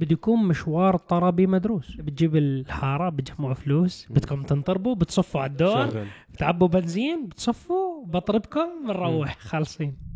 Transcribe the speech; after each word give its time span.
بده 0.00 0.12
يكون 0.12 0.48
مشوار 0.48 0.96
طربي 0.96 1.46
مدروس. 1.46 1.96
بتجيب 1.96 2.36
الحارة 2.36 3.08
بتجمعوا 3.08 3.54
فلوس 3.54 4.06
بدكم 4.10 4.42
تنطربوا 4.42 4.94
بتصفوا 4.94 5.40
على 5.40 5.50
الدور 5.50 5.90
شغل. 5.90 6.06
بتعبوا 6.32 6.68
بنزين 6.68 7.26
بتصفوا 7.26 8.06
بطربكم 8.06 8.68
بنروح 8.86 9.38
خالصين. 9.38 10.09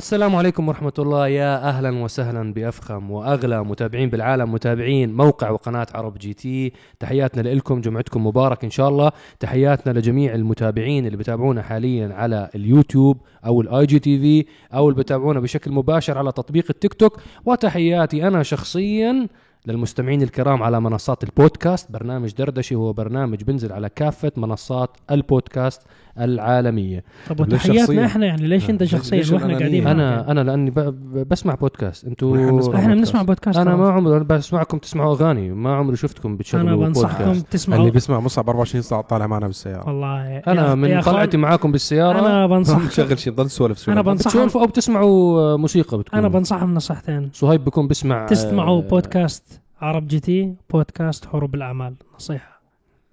السلام 0.00 0.36
عليكم 0.36 0.68
ورحمة 0.68 0.92
الله. 0.98 1.28
يا 1.28 1.68
أهلا 1.68 2.02
وسهلا 2.02 2.52
بأفخم 2.52 3.10
وأغلى 3.10 3.64
متابعين 3.64 4.10
بالعالم 4.10 4.52
متابعين 4.52 5.14
موقع 5.14 5.50
وقناة 5.50 5.86
عرب 5.94 6.18
جي 6.18 6.34
تي. 6.34 6.72
تحياتنا 7.00 7.40
لكم 7.40 7.80
جمعتكم 7.80 8.26
مبارك 8.26 8.64
إن 8.64 8.70
شاء 8.70 8.88
الله. 8.88 9.12
تحياتنا 9.40 9.98
لجميع 9.98 10.34
المتابعين 10.34 11.06
اللي 11.06 11.16
بتابعونا 11.16 11.62
حاليا 11.62 12.14
على 12.14 12.50
اليوتيوب 12.54 13.20
أو 13.46 13.60
ال 13.60 13.86
IGTV 13.86 14.46
أو 14.74 14.88
اللي 14.88 15.02
بتابعونا 15.02 15.40
بشكل 15.40 15.72
مباشر 15.72 16.18
على 16.18 16.32
تطبيق 16.32 16.66
التيك 16.70 16.94
توك. 16.94 17.20
وتحياتي 17.44 18.26
أنا 18.26 18.42
شخصيا 18.42 19.28
للمستمعين 19.66 20.22
الكرام 20.22 20.62
على 20.62 20.80
منصات 20.80 21.24
البودكاست. 21.24 21.92
برنامج 21.92 22.32
دردشة 22.32 22.74
هو 22.74 22.92
برنامج 22.92 23.42
بنزل 23.42 23.72
على 23.72 23.88
كافة 23.88 24.32
منصات 24.36 24.96
البودكاست. 25.10 25.82
العالمية. 26.24 27.04
طب 27.28 27.40
وتحياتنا؟ 27.40 28.06
إحنا 28.06 28.26
يعني؟ 28.26 28.46
ليش 28.46 28.70
أنت 28.70 28.80
ليش- 28.82 28.90
شخصيا 28.90 29.34
وإحنا؟ 29.34 29.58
قاعدين؟ 29.58 29.86
أنا 29.86 30.30
أنا 30.30 30.40
لأني 30.40 30.70
ب- 30.70 30.78
ب- 30.78 31.28
بسمع 31.28 31.54
بودكاست. 31.54 32.04
أنتوا 32.04 32.74
إحنا 32.76 32.94
بنسمع 32.94 33.22
بودكاست. 33.22 33.58
أنا 33.58 33.76
ما. 33.76 33.90
عمري 33.90 34.16
أنا 34.16 34.24
بسمعكم 34.24 34.78
تسمعوا 34.78 35.14
أغاني. 35.14 35.50
ما 35.50 35.74
عمري 35.74 35.96
شفتكم 35.96 36.28
أنا 36.28 36.38
بتشغلوا 36.38 36.86
بنصحكم 36.86 37.24
بودكاست. 37.24 37.52
تسمعوا 37.52 37.80
اللي 37.80 37.90
بيسمع 37.92 38.20
مصعب 38.20 38.48
24 38.48 38.82
ساعة 38.82 39.00
طالع 39.00 39.26
معنا 39.26 39.46
بالسيارة. 39.46 39.86
والله 39.86 40.38
أنا 40.38 40.74
من 40.74 41.00
طلعتي 41.00 41.36
معاكم 41.36 41.72
بالسيارة. 41.72 42.18
أنا 42.18 42.28
ما 42.46 42.56
بنصح 42.56 42.78
بنشغل 42.78 43.18
شيء 43.18 43.32
بضل 43.32 43.50
سولف 43.50 43.88
أنا 43.88 43.96
سولف 44.02 44.08
بنصح- 44.08 44.26
بتسولفوا 44.28 44.60
أو 44.60 44.66
بتسمعوا 44.66 45.56
موسيقى 45.56 45.98
بتكون. 45.98 46.18
أنا 46.18 46.28
بنصحهم 46.28 46.74
نصيحتين. 46.74 47.30
صهيب 47.32 47.64
بيكون 47.64 47.88
بسمع 47.88 48.26
تسمعوا 48.26 48.78
آه، 48.82 48.88
بودكاست 48.88 49.60
عرب 49.80 50.08
جي 50.08 50.20
تي 50.20 50.54
بودكاست 50.70 51.26
حروب 51.26 51.54
الأعمال. 51.54 51.94
نصيحة. 52.16 52.59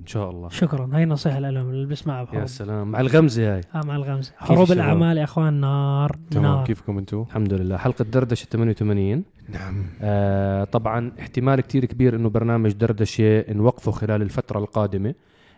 إن 0.02 0.06
شاء 0.08 0.30
الله. 0.30 0.50
شكرا. 0.50 0.90
هاي 0.94 1.06
نصيحة 1.06 1.40
لهم 1.40 1.70
اللي 1.70 1.86
بيسمعها 1.86 2.20
يا 2.20 2.24
بحروب. 2.24 2.46
سلام. 2.46 2.92
مع 2.92 3.00
الغمزة 3.00 3.56
هاي. 3.56 3.62
آه 3.76 3.82
مع 3.86 3.96
الغمزة. 3.96 4.32
حروب؟ 4.38 4.72
الأعمال 4.72 5.18
يا 5.18 5.24
أخوان 5.24 5.54
نار 5.54 6.16
تمام. 6.32 6.46
نار. 6.46 6.66
كيفكم 6.66 6.98
أنتم؟ 6.98 7.22
الحمد 7.22 7.54
لله. 7.54 7.78
حلقة 7.78 8.04
دردشة 8.04 8.46
88 8.46 9.24
نعم. 9.50 9.86
آه 10.02 10.64
طبعا 10.64 11.12
احتمال 11.20 11.62
كتير 11.62 11.86
كبير 11.86 12.16
إنه 12.16 12.30
برنامج 12.30 12.72
دردشة 12.72 13.46
نوقفه 13.54 13.92
خلال 13.92 14.22
الفترة 14.22 14.60
القادمة. 14.60 15.14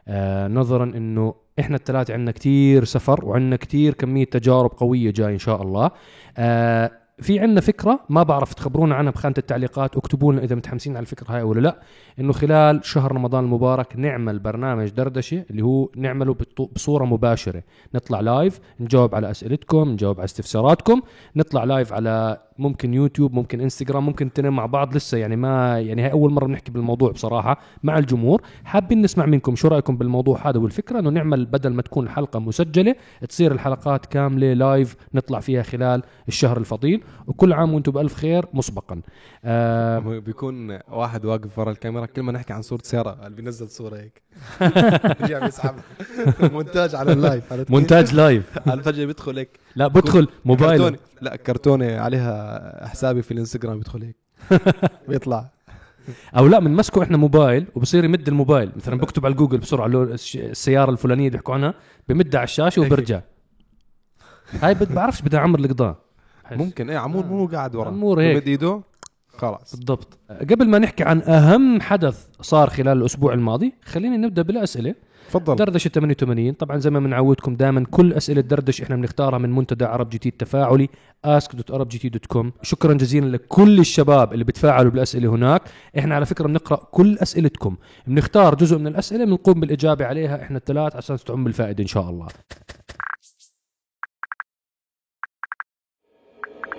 آه 0.07 0.47
نظرا 0.47 0.83
إنه 0.83 1.33
إحنا 1.59 1.75
الثلاثة 1.75 2.13
عندنا 2.13 2.31
كتير 2.31 2.83
سفر 2.83 3.25
وعندنا 3.25 3.55
كتير 3.55 3.93
كمية 3.93 4.25
تجارب 4.25 4.69
قوية 4.77 5.11
جاي 5.11 5.33
إن 5.33 5.39
شاء 5.39 5.61
الله. 5.61 5.91
آه 6.37 6.91
في 7.21 7.39
عندنا 7.39 7.61
فكرة 7.61 7.99
ما 8.09 8.23
بعرف 8.23 8.53
تخبرونا 8.53 8.95
عنها 8.95 9.11
بخانة 9.11 9.35
التعليقات 9.37 9.97
اكتبوا 9.97 10.33
لنا 10.33 10.43
إذا 10.43 10.55
متحمسين 10.55 10.95
على 10.95 11.01
الفكرة 11.01 11.35
هاي 11.35 11.43
ولا 11.43 11.59
لا 11.59 11.81
إنه 12.19 12.33
خلال 12.33 12.85
شهر 12.85 13.11
رمضان 13.11 13.43
المبارك 13.43 13.95
نعمل 13.95 14.39
برنامج 14.39 14.89
دردشة 14.89 15.45
اللي 15.49 15.61
هو 15.61 15.89
نعمله 15.95 16.35
بصورة 16.75 17.05
مباشرة. 17.05 17.63
نطلع 17.95 18.19
live 18.19 18.59
نجاوب 18.79 19.15
على 19.15 19.31
أسئلتكم 19.31 19.89
نجاوب 19.89 20.17
على 20.17 20.25
استفساراتكم 20.25 21.01
نطلع 21.35 21.63
live 21.63 21.93
على 21.93 22.37
ممكن 22.59 22.93
يوتيوب 22.93 23.33
ممكن 23.33 23.61
إنستغرام 23.61 24.05
ممكن 24.05 24.25
اثنين 24.27 24.51
مع 24.53 24.65
بعض 24.65 24.95
لسه. 24.95 25.17
يعني 25.17 25.35
ما 25.35 25.79
يعني 25.79 26.01
هاي 26.03 26.11
أول 26.11 26.31
مرة 26.31 26.45
بنحكي 26.45 26.71
بالموضوع 26.71 27.11
بصراحة 27.11 27.59
مع 27.83 27.97
الجمهور. 27.97 28.41
حابين 28.63 29.01
نسمع 29.01 29.25
منكم 29.25 29.55
شو 29.55 29.67
رأيكم 29.67 29.97
بالموضوع 29.97 30.49
هذا 30.49 30.59
والفكرة 30.59 30.99
إنه 30.99 31.09
نعمل 31.09 31.45
بدل 31.45 31.69
ما 31.73 31.81
تكون 31.81 32.05
الحلقة 32.05 32.39
مسجلة 32.39 32.95
تصير 33.29 33.51
الحلقات 33.51 34.05
كاملة 34.05 34.53
live 34.53 34.95
نطلع 35.13 35.39
فيها 35.39 35.63
خلال 35.63 36.03
الشهر 36.27 36.57
الفضيل. 36.57 37.03
وكل 37.27 37.53
عام 37.53 37.73
وأنتم 37.73 37.91
بألف 37.91 38.13
خير 38.13 38.45
مسبقا. 38.53 39.01
آه 39.45 39.99
بيكون 39.99 40.79
واحد 40.91 41.25
واقف 41.25 41.59
ورا 41.59 41.71
الكاميرا 41.71 42.05
كل 42.05 42.21
ما 42.21 42.31
نحكي 42.31 42.53
عن 42.53 42.61
صورة 42.61 42.81
سيارة 42.83 43.17
اللي 43.25 43.35
بينزل 43.35 43.69
صورة 43.69 43.95
هيك. 43.97 44.21
رجع 45.21 45.39
بيسحبها 45.45 45.83
مونتاج 46.53 46.95
على 46.95 47.11
ال 47.13 47.23
live؟ 47.23 47.71
مونتاج 47.71 48.13
live 48.15 48.57
على 48.69 48.83
فجاه 48.83 49.05
بيدخل 49.05 49.37
هيك. 49.37 49.59
لا 49.75 49.87
بدخل 49.87 50.27
موبايل. 50.45 50.97
لا 51.21 51.35
كرتونة 51.35 51.97
عليها 51.99 52.87
حسابي 52.87 53.21
في 53.21 53.31
الإنستغرام 53.31 53.77
يدخل 53.77 54.03
هيك. 54.03 54.15
بيطلع. 55.09 55.49
أو 56.37 56.47
لا 56.47 56.59
بنمسكه 56.59 57.03
إحنا 57.03 57.17
موبايل 57.17 57.65
وبصير 57.75 58.03
يمد 58.05 58.27
الموبايل. 58.27 58.71
مثلا 58.75 58.97
بكتب 58.97 59.25
على 59.25 59.35
جوجل 59.35 59.57
بسرعة 59.57 59.87
السيارة 60.35 60.91
الفلانية 60.91 61.27
اللي 61.27 61.37
بيحكوا 61.37 61.53
عنها 61.53 61.73
بمدها 62.09 62.39
على 62.39 62.45
الشاشة 62.47 62.81
وبرجع. 62.81 63.21
هاي 64.61 64.73
بعرفش 64.73 65.21
بدها 65.21 65.39
عمر 65.39 65.59
القضاء. 65.59 65.97
ممكن. 66.51 66.89
إيه 66.89 66.97
عمور 66.97 67.25
مو 67.25 67.45
قاعد 67.47 67.75
ورا. 67.75 67.87
عمور 67.87 68.21
هيك. 68.21 68.37
بمد 68.37 68.47
إيده 68.47 68.81
خلاص. 69.27 69.75
بالضبط. 69.75 70.17
قبل 70.29 70.67
ما 70.67 70.79
نحكي 70.79 71.03
عن 71.03 71.21
أهم 71.21 71.81
حدث 71.81 72.27
صار 72.41 72.69
خلال 72.69 72.97
الأسبوع 72.97 73.33
الماضي 73.33 73.73
خلينا 73.85 74.17
نبدأ 74.17 74.41
بالأسئلة. 74.41 74.95
تفضل. 75.29 75.55
دردشه 75.55 75.87
88 75.87 76.53
طبعا 76.53 76.77
زي 76.77 76.89
ما 76.89 76.99
بنعودكم 76.99 77.55
دائما 77.55 77.85
كل 77.91 78.13
أسئلة 78.13 78.41
دردش 78.41 78.81
إحنا 78.81 78.95
بنختارها 78.95 79.37
من 79.37 79.51
منتدى 79.51 79.85
عرب 79.85 80.09
جي 80.09 80.17
تي 80.17 80.29
التفاعلي 80.29 80.89
ask.arabgt.com 81.27 82.45
شكرا 82.61 82.93
جزيلا 82.93 83.25
لكل 83.35 83.79
الشباب 83.79 84.33
اللي 84.33 84.43
بتفاعلوا 84.43 84.91
بالأسئلة 84.91 85.29
هناك. 85.29 85.61
إحنا 85.97 86.15
على 86.15 86.25
فكرة 86.25 86.47
بنقرأ 86.47 86.77
كل 86.91 87.17
أسئلتكم. 87.17 87.77
بنختار 88.07 88.55
جزء 88.55 88.77
من 88.77 88.87
الأسئلة 88.87 89.25
بنقوم 89.25 89.59
بالإجابة 89.59 90.05
عليها. 90.05 90.41
إحنا 90.41 90.57
الثلاث 90.57 90.95
عشان 90.95 91.17
تعم 91.17 91.43
بالفائدة 91.43 91.81
إن 91.83 91.87
شاء 91.87 92.09
الله. 92.09 92.27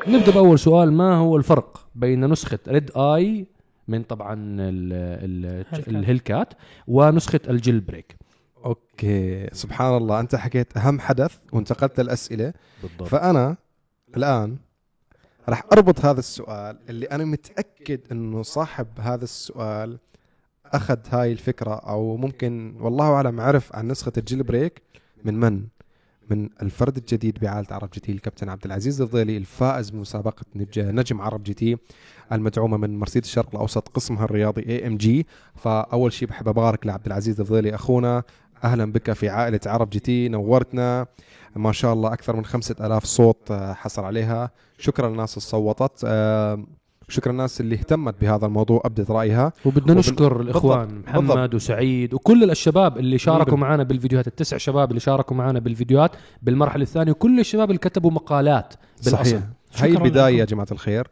نبدأ 0.08 0.32
بأول 0.32 0.58
سؤال. 0.58 0.92
ما 0.92 1.14
هو 1.14 1.36
الفرق 1.36 1.88
بين 1.94 2.26
نسخة 2.26 2.58
Redeye 2.68 3.46
من 3.88 4.02
طبعا 4.02 4.34
ال 4.34 4.92
ال 4.92 5.64
Hellcat. 5.70 5.88
ال 5.88 5.97
Hellcat 5.97 6.54
ونسخة 6.86 7.40
ال 7.48 7.80
Jailbreak؟ 7.80 8.19
okay. 8.64 9.48
سبحان 9.52 9.96
الله. 9.96 10.20
أنت 10.20 10.36
حكيت 10.36 10.76
أهم 10.76 11.00
حدث 11.00 11.36
وانتقلت 11.52 12.00
الاسئله 12.00 12.52
بالضبط. 12.82 13.08
فأنا 13.08 13.56
الآن 14.16 14.56
راح 15.48 15.64
أربط 15.72 16.04
هذا 16.04 16.18
السؤال 16.18 16.78
اللي 16.88 17.06
أنا 17.06 17.24
متأكد 17.24 18.00
إنه 18.12 18.42
صاحب 18.42 18.86
هذا 18.98 19.24
السؤال 19.24 19.98
أخذ 20.66 20.98
هاي 21.10 21.32
الفكرة 21.32 21.74
أو 21.74 22.16
ممكن 22.16 22.74
والله 22.80 23.12
أعلم 23.12 23.40
عرف 23.40 23.76
عن 23.76 23.88
نسخة 23.88 24.12
ال 24.18 24.42
Jailbreak 24.42 24.82
من 25.24 25.34
من؟ 25.40 25.64
من 26.30 26.48
الفرد 26.62 26.96
الجديد 26.96 27.38
بعائلة 27.38 27.66
عرب 27.70 27.90
جي 27.90 28.00
تي 28.00 28.12
الكابتن 28.12 28.48
عبد 28.48 28.64
العزيز 28.64 29.00
الفضيلي 29.02 29.36
الفائز 29.36 29.90
بمسابقه 29.90 30.44
نج- 30.56 30.78
نجم 30.78 31.20
عرب 31.20 31.42
جي 31.42 31.54
تي 31.54 31.76
المدعومة 32.32 32.76
من 32.76 32.98
مرسيدس 32.98 33.28
الشرق 33.28 33.48
الأوسط 33.54 33.88
قسمها 33.88 34.24
الرياضي 34.24 34.62
AMG 34.68 35.26
فأول 35.56 36.12
شيء 36.12 36.28
بحب 36.28 36.48
أبارك 36.48 36.86
لعبد 36.86 37.06
العزيز 37.06 37.40
الفضيلي 37.40 37.74
أخونا. 37.74 38.22
أهلا 38.64 38.92
بك 38.92 39.12
في 39.12 39.28
عائلة 39.28 39.60
عرب 39.66 39.90
جي 39.90 40.00
تي. 40.00 40.28
نورتنا. 40.28 41.06
ما 41.56 41.72
شاء 41.72 41.92
الله 41.92 42.12
أكثر 42.12 42.36
من 42.36 42.44
خمسة 42.44 42.74
ألاف 42.86 43.04
صوت 43.04 43.50
آه، 43.50 43.72
حصل 43.72 44.04
عليها. 44.04 44.50
شكرا 44.78 45.08
للناس 45.08 45.34
اللي 45.36 45.40
صوتت. 45.48 46.00
آه، 46.04 46.64
شكرا 47.08 47.32
للناس 47.32 47.60
اللي 47.60 47.74
اهتمت 47.74 48.14
بهذا 48.20 48.46
الموضوع 48.46 48.82
أبدت 48.84 49.10
رأيها. 49.10 49.52
وبدنا 49.64 49.84
وبال- 49.84 49.96
نشكر 49.96 50.40
الإخوان 50.40 50.88
بالضبط، 50.88 51.08
محمد 51.08 51.26
بالضبط. 51.26 51.54
وسعيد 51.54 52.14
وكل 52.14 52.50
الشباب 52.50 52.98
اللي 52.98 53.18
شاركوا 53.18 53.56
معنا 53.58 53.82
بالفيديوهات 53.82 54.26
التسع 54.26 54.56
شباب 54.56 54.88
اللي 54.90 55.00
شاركوا 55.00 55.36
معنا 55.36 55.58
بالفيديوهات. 55.58 56.10
بالمرحلة 56.42 56.82
الثانية 56.82 57.12
وكل 57.12 57.40
الشباب 57.40 57.70
اللي 57.70 57.78
كتبوا 57.78 58.10
مقالات 58.10 58.74
بالأصل. 59.04 59.24
صحيح. 59.26 59.42
هي 59.76 59.90
البداية. 59.90 60.38
يا 60.38 60.44
جماعة 60.44 60.66
الخير. 60.72 61.08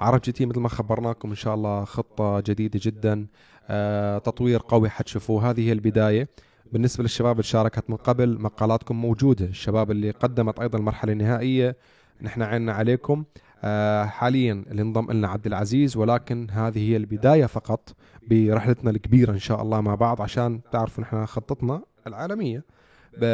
عرب 0.00 0.20
جي 0.20 0.32
تي 0.32 0.46
مثل 0.46 0.60
ما 0.60 0.68
خبرناكم 0.68 1.28
إن 1.28 1.34
شاء 1.34 1.54
الله 1.54 1.84
خطة 1.84 2.40
جديدة 2.40 2.80
جدا 2.82 3.26
آه، 3.68 4.18
تطوير 4.18 4.60
قوي 4.68 4.88
حتشوفوه. 4.88 5.50
هذه 5.50 5.68
هي 5.68 5.72
البداية. 5.72 6.28
بالنسبة 6.72 7.02
للشباب 7.02 7.32
اللي 7.32 7.42
شاركت 7.42 7.90
من 7.90 7.96
قبل 7.96 8.40
مقالاتكم 8.40 8.96
موجودة. 8.96 9.44
الشباب 9.44 9.90
اللي 9.90 10.10
قدمت 10.10 10.60
أيضا 10.60 10.78
المرحله 10.78 11.12
النهائيه 11.12 11.76
نحن 12.22 12.42
عنا 12.42 12.72
عليكم. 12.72 13.24
آه، 13.64 14.04
حاليا 14.04 14.64
اللي 14.70 14.82
انضم 14.82 15.12
لنا 15.12 15.28
عبد 15.28 15.46
العزيز 15.46 15.96
ولكن 15.96 16.46
هذه 16.50 16.90
هي 16.90 16.96
البداية 16.96 17.46
فقط 17.46 17.94
برحلتنا 18.30 18.90
الكبيرة 18.90 19.32
إن 19.32 19.38
شاء 19.38 19.62
الله 19.62 19.80
مع 19.80 19.94
بعض 19.94 20.22
عشان 20.22 20.60
تعرفوا 20.72 21.04
نحن 21.04 21.26
خطتنا 21.26 21.82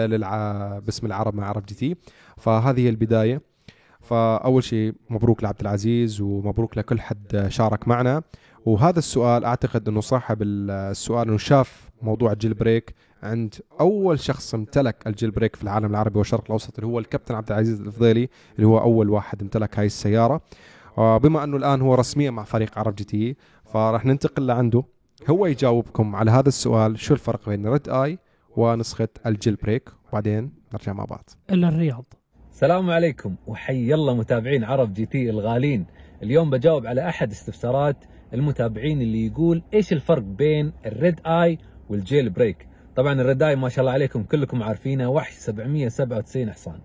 للع... 0.07 0.79
باسم 0.79 1.07
العرب 1.07 1.35
مع 1.35 1.47
عرب 1.47 1.67
جي 1.67 1.75
تي. 1.75 1.97
فهذه 2.37 2.81
هي 2.81 2.89
البداية. 2.89 3.43
فأول 4.01 4.65
شيء 4.65 4.95
مبروك 5.11 5.43
لعبد 5.43 5.61
العزيز 5.61 6.21
ومبروك 6.21 6.79
لكل 6.79 7.01
حد 7.01 7.47
شارك 7.49 7.89
معنا. 7.89 8.23
وهذا 8.69 8.99
السؤال 8.99 9.45
أعتقد 9.45 9.89
إنه 9.89 10.01
صاحب 10.01 10.43
السؤال 10.43 11.29
إنه 11.29 11.39
شاف 11.39 11.91
موضوع 12.03 12.33
ال 12.33 12.55
Jailbreak. 12.55 12.95
عند 13.23 13.55
أول 13.81 14.21
شخص 14.21 14.55
امتلك 14.55 15.07
ال 15.07 15.31
Jailbreak 15.31 15.57
في 15.57 15.63
العالم 15.63 15.91
العربي 15.91 16.19
والشرق 16.19 16.45
الأوسط 16.45 16.79
اللي 16.79 16.87
هو 16.87 16.99
الكابتن 16.99 17.35
عبد 17.35 17.53
العزيز 17.53 17.81
الفضيلي 17.81 18.29
اللي 18.57 18.67
هو 18.67 18.79
أول 18.79 19.11
واحد 19.11 19.43
امتلك 19.43 19.79
هاي 19.79 19.87
السيارة. 19.87 20.41
وبما 20.97 21.45
إنه 21.45 21.57
الآن 21.57 21.81
هو 21.81 21.95
رسميا 21.95 22.31
مع 22.31 22.45
فريق 22.45 22.79
عرب 22.79 22.95
جي 22.95 23.05
تي 23.05 23.37
فراح 23.65 24.05
ننتقل 24.05 24.47
لعنده. 24.47 24.85
هو 25.31 25.47
يجاوبكم 25.47 26.17
على 26.17 26.31
هذا 26.31 26.49
السؤال 26.49 26.99
شو 26.99 27.15
الفرق 27.15 27.49
بين 27.49 27.67
Redeye 27.67 28.19
ونسخة 28.57 29.09
ال 29.27 29.55
Jailbreak؟ 29.55 29.91
وبعدين 30.09 30.53
نرجع 30.73 30.93
مع 30.93 31.05
بعض. 31.05 31.31
إلى 31.51 31.69
الرياض. 31.69 32.05
السلام 32.51 32.91
عليكم 32.91 33.35
وحي 33.47 33.95
الله 33.95 34.15
متابعين 34.15 34.65
عرب 34.65 34.93
جي 34.93 35.07
تي 35.07 35.31
الغالين. 35.31 35.87
اليوم 36.23 36.51
بجاوب 36.51 36.87
على 36.87 37.09
أحد 37.09 37.31
استفسارات 37.31 38.05
المتابعين 38.35 39.03
اللي 39.03 39.27
يقول 39.27 39.63
إيش 39.75 39.93
الفرق 39.93 40.23
بين 40.23 40.73
ال 40.87 41.21
Redeye 41.27 41.59
وال 41.89 42.31
Jailbreak؟ 42.31 42.69
طبعا 42.97 43.21
ال 43.21 43.43
Redeye 43.43 43.57
ما 43.57 43.69
شاء 43.69 43.81
الله 43.81 43.93
عليكم 43.93 44.23
كلكم 44.23 44.63
عارفينه 44.63 45.09
وحش 45.09 45.33
797 45.35 46.51
حصان 46.51 46.79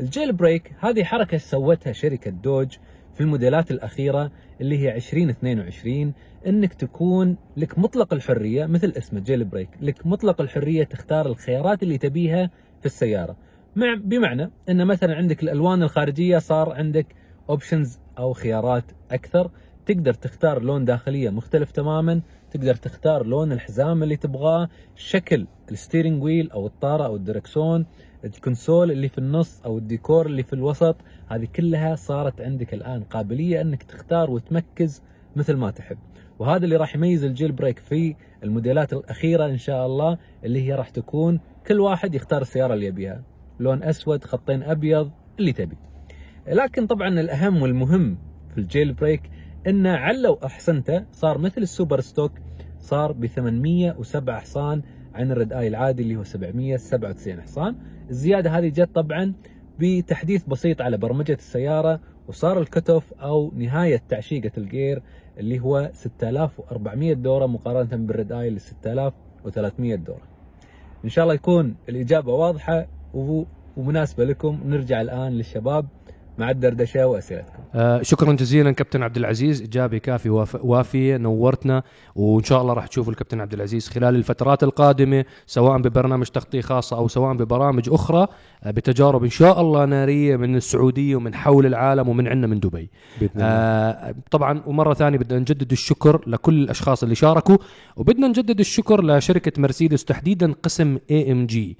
ال 0.00 0.32
Jailbreak 0.32 0.72
هذه 0.80 1.04
حركة 1.04 1.38
سوتها 1.38 1.92
شركة 1.92 2.30
دوج 2.30 2.76
في 3.14 3.20
الموديلات 3.20 3.70
الأخيرة 3.70 4.30
اللي 4.60 4.78
هي 4.78 4.96
2022 4.96 6.12
إنك 6.46 6.74
تكون 6.74 7.36
لك 7.56 7.78
مطلق 7.78 8.12
الحرية 8.14 8.66
مثل 8.66 8.92
اسمه 8.96 9.20
Jailbreak. 9.20 9.68
لك 9.80 10.06
مطلق 10.06 10.40
الحرية 10.40 10.84
تختار 10.84 11.26
الخيارات 11.26 11.82
اللي 11.82 11.98
تبيها 11.98 12.50
في 12.80 12.86
السيارة. 12.86 13.36
مع 13.76 13.94
بمعنى 13.94 14.50
إن 14.68 14.86
مثلا 14.86 15.14
عندك 15.14 15.42
الألوان 15.42 15.82
الخارجية 15.82 16.38
صار 16.38 16.72
عندك 16.72 17.06
options 17.50 17.98
أو 18.18 18.32
خيارات 18.32 18.84
أكثر. 19.10 19.50
تقدر 19.86 20.14
تختار 20.14 20.62
لون 20.62 20.84
داخلية 20.84 21.30
مختلف 21.30 21.70
تماما 21.70 22.20
تقدر 22.50 22.74
تختار 22.74 23.26
لون 23.26 23.52
الحزام 23.52 24.02
اللي 24.02 24.16
تبغاه 24.16 24.68
شكل 24.96 25.46
ال 25.70 25.76
steering 25.76 26.22
wheel 26.22 26.50
أو 26.50 26.66
الطارة 26.66 27.04
أو 27.04 27.16
الدركسون 27.16 27.86
الكونسول 28.24 28.90
اللي 28.90 29.08
في 29.08 29.18
النص 29.18 29.60
أو 29.64 29.78
الديكور 29.78 30.26
اللي 30.26 30.42
في 30.42 30.52
الوسط 30.52 30.96
هذه 31.28 31.48
كلها 31.56 31.94
صارت 31.94 32.40
عندك 32.40 32.74
الآن 32.74 33.02
قابلية 33.02 33.60
إنك 33.60 33.82
تختار 33.82 34.30
وت 34.30 34.59
mix 34.59 35.02
مثل 35.36 35.56
ما 35.56 35.70
تحب. 35.70 35.98
وهذا 36.38 36.64
اللي 36.64 36.76
راح 36.76 36.94
يميز 36.96 37.24
ال 37.24 37.52
Jailbreak 37.52 37.78
في 37.78 38.16
الموديلات 38.44 38.92
الأخيرة 38.92 39.46
إن 39.46 39.58
شاء 39.58 39.86
الله 39.86 40.18
اللي 40.44 40.62
هي 40.62 40.74
راح 40.74 40.88
تكون 40.88 41.40
كل 41.66 41.80
واحد 41.80 42.14
يختار 42.14 42.42
السيارة 42.42 42.74
اللي 42.74 42.86
يبيها. 42.86 43.22
لون 43.60 43.82
أسود 43.82 44.24
خطين 44.24 44.62
أبيض 44.62 45.10
اللي 45.38 45.52
تبي. 45.52 45.76
لكن 46.48 46.86
طبعا 46.86 47.08
الأهم 47.08 47.62
والمهم 47.62 48.18
في 48.54 48.58
ال 48.58 48.92
Jailbreak 48.92 49.30
انه 49.66 49.90
علوا 49.90 50.46
أحصنته 50.46 51.04
صار 51.12 51.38
مثل 51.38 51.62
ال 51.62 51.68
Super 51.68 52.00
Stock 52.00 52.32
صار 52.78 53.12
ب 53.12 53.26
807 53.26 54.40
حصان 54.40 54.82
عن 55.14 55.30
ال 55.32 55.52
Redeye 55.52 55.68
العادي 55.68 56.02
اللي 56.02 56.16
هو 56.16 56.24
797 56.24 57.40
حصان 57.40 57.76
الزيادة 58.10 58.50
هذه 58.50 58.68
جت 58.68 58.94
طبعا 58.94 59.32
بتحديث 59.78 60.44
بسيط 60.46 60.82
على 60.82 60.96
برمجة 60.96 61.32
السيارة 61.32 62.00
وصار 62.28 62.60
ال 62.60 62.66
cut-off 62.66 63.12
أو 63.12 63.52
نهاية 63.56 64.02
تعشيقة 64.08 64.50
الجير 64.58 65.02
اللي 65.38 65.60
هو 65.60 65.90
6400 65.94 67.14
دورة 67.14 67.46
مقارنة 67.46 68.06
بال 68.06 68.32
Redeye 68.32 68.48
اللي 68.48 68.58
6300 68.58 69.94
دورة. 69.94 70.22
إن 71.04 71.08
شاء 71.08 71.22
الله 71.22 71.34
يكون 71.34 71.74
الإجابة 71.88 72.32
واضحة 72.32 72.86
ومناسبة 73.76 74.24
لكم. 74.24 74.60
نرجع 74.64 75.00
الآن 75.00 75.32
للشباب. 75.32 75.86
مع 76.40 76.50
الدردشه 76.50 77.06
وأسئلتكم. 77.06 77.58
آه 77.74 78.02
شكرا 78.02 78.32
جزيلا 78.32 78.70
كابتن 78.72 79.02
عبد 79.02 79.16
العزيز. 79.16 79.62
إجابة 79.62 79.98
كافية 79.98 80.30
واف- 80.30 80.64
وافية 80.64 81.16
نورتنا 81.16 81.82
وإن 82.14 82.44
شاء 82.44 82.62
الله 82.62 82.72
راح 82.74 82.86
تشوفوا 82.86 83.12
الكابتن 83.12 83.40
عبد 83.40 83.54
العزيز 83.54 83.88
خلال 83.88 84.14
الفترات 84.16 84.62
القادمة 84.62 85.24
سواء 85.46 85.78
ببرنامج 85.78 86.26
تغطيه 86.26 86.60
خاصه 86.60 86.96
أو 86.96 87.08
سواء 87.08 87.34
ببرامج 87.34 87.88
أخرى 87.92 88.26
آه 88.64 88.70
بتجارب 88.70 89.24
إن 89.24 89.30
شاء 89.30 89.60
الله 89.60 89.84
نارية 89.84 90.36
من 90.36 90.56
السعودية 90.56 91.16
ومن 91.16 91.34
حول 91.34 91.66
العالم 91.66 92.08
ومن 92.08 92.28
عندنا 92.28 92.46
من 92.46 92.60
دبي. 92.60 92.90
بإذن 93.20 93.30
الله. 93.36 93.46
آه 93.46 94.14
طبعا 94.30 94.62
ومرة 94.66 94.94
ثانية 94.94 95.18
بدنا 95.18 95.38
نجدد 95.38 95.72
الشكر 95.72 96.20
لكل 96.26 96.62
الأشخاص 96.62 97.02
اللي 97.02 97.14
شاركوا 97.14 97.56
وبدنا 97.96 98.28
نجدد 98.28 98.60
الشكر 98.60 99.04
لشركة 99.04 99.62
مرسيدس 99.62 100.04
تحديدا 100.04 100.52
قسم 100.62 100.98
AMG 101.10 101.78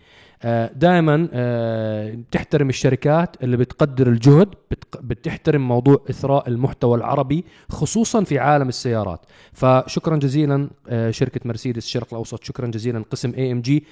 دائما 0.74 1.28
بتحترم 2.14 2.68
الشركات 2.68 3.36
اللي 3.42 3.56
بتقدر 3.56 4.08
الجهد 4.08 4.48
بتحترم 5.02 5.68
موضوع 5.68 6.00
إثراء 6.10 6.48
المحتوى 6.48 6.98
العربي 6.98 7.44
خصوصا 7.68 8.24
في 8.24 8.38
عالم 8.38 8.68
السيارات. 8.68 9.20
فشكرا 9.52 10.16
جزيلا 10.16 10.70
آه، 10.88 11.10
شركة 11.10 11.40
مرسيدس 11.44 11.84
الشرق 11.84 12.06
الأوسط. 12.12 12.44
شكرا 12.44 12.66
جزيلا 12.66 13.04
قسم 13.10 13.32
AMG 13.38 13.84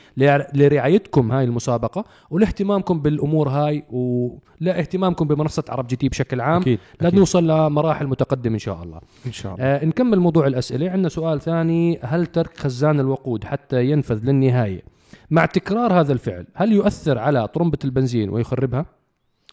لرعايتكم 0.54 1.32
هاي 1.32 1.44
المسابقة 1.44 2.04
ولاهتمامكم 2.30 3.00
بالأمور 3.00 3.48
هاي 3.48 3.84
ولاهتمامكم 3.90 5.28
بمنصة 5.28 5.64
عرب 5.68 5.86
جي 5.86 5.96
تي 5.96 6.08
بشكل 6.08 6.40
عام. 6.40 6.60
أكيد. 6.60 6.78
لنوصل 7.00 7.44
لمراحل 7.50 8.06
متقدمة 8.06 8.54
إن 8.54 8.58
شاء 8.58 8.82
الله. 8.82 9.00
إن 9.26 9.32
شاء 9.32 9.54
الله. 9.54 9.64
آه 9.64 9.84
نكمل 9.84 10.18
موضوع 10.18 10.46
الأسئلة. 10.46 10.90
عندنا 10.90 11.08
سؤال 11.08 11.40
ثاني. 11.40 11.98
هل 12.02 12.26
ترك 12.26 12.56
خزان 12.56 13.00
الوقود 13.00 13.44
حتى 13.44 13.90
ينفذ 13.90 14.24
للنهاية؟ 14.24 14.97
مع 15.30 15.46
تكرار 15.46 16.00
هذا 16.00 16.12
الفعل 16.12 16.46
هل 16.54 16.72
يؤثر 16.72 17.18
على 17.18 17.48
طرمبة 17.48 17.78
البنزين 17.84 18.30
ويخربها؟ 18.30 18.86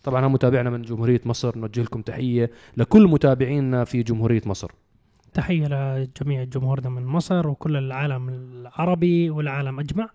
طبعا 0.04 0.28
متابعنا 0.28 0.70
من 0.70 0.82
جمهورية 0.82 1.22
مصر 1.26 1.58
نوجه 1.58 1.82
لكم 1.82 2.02
تحية 2.02 2.52
لكل 2.78 3.08
متابعينا 3.08 3.84
في 3.84 4.04
جمهورية 4.04 4.42
مصر. 4.46 4.72
تحية 5.34 5.68
لجميع 5.68 6.44
جمهورنا 6.44 6.90
من 6.90 7.06
مصر 7.06 7.48
وكل 7.48 7.76
العالم 7.76 8.30
العربي 8.30 9.30
والعالم 9.30 9.80
أجمع. 9.80 10.10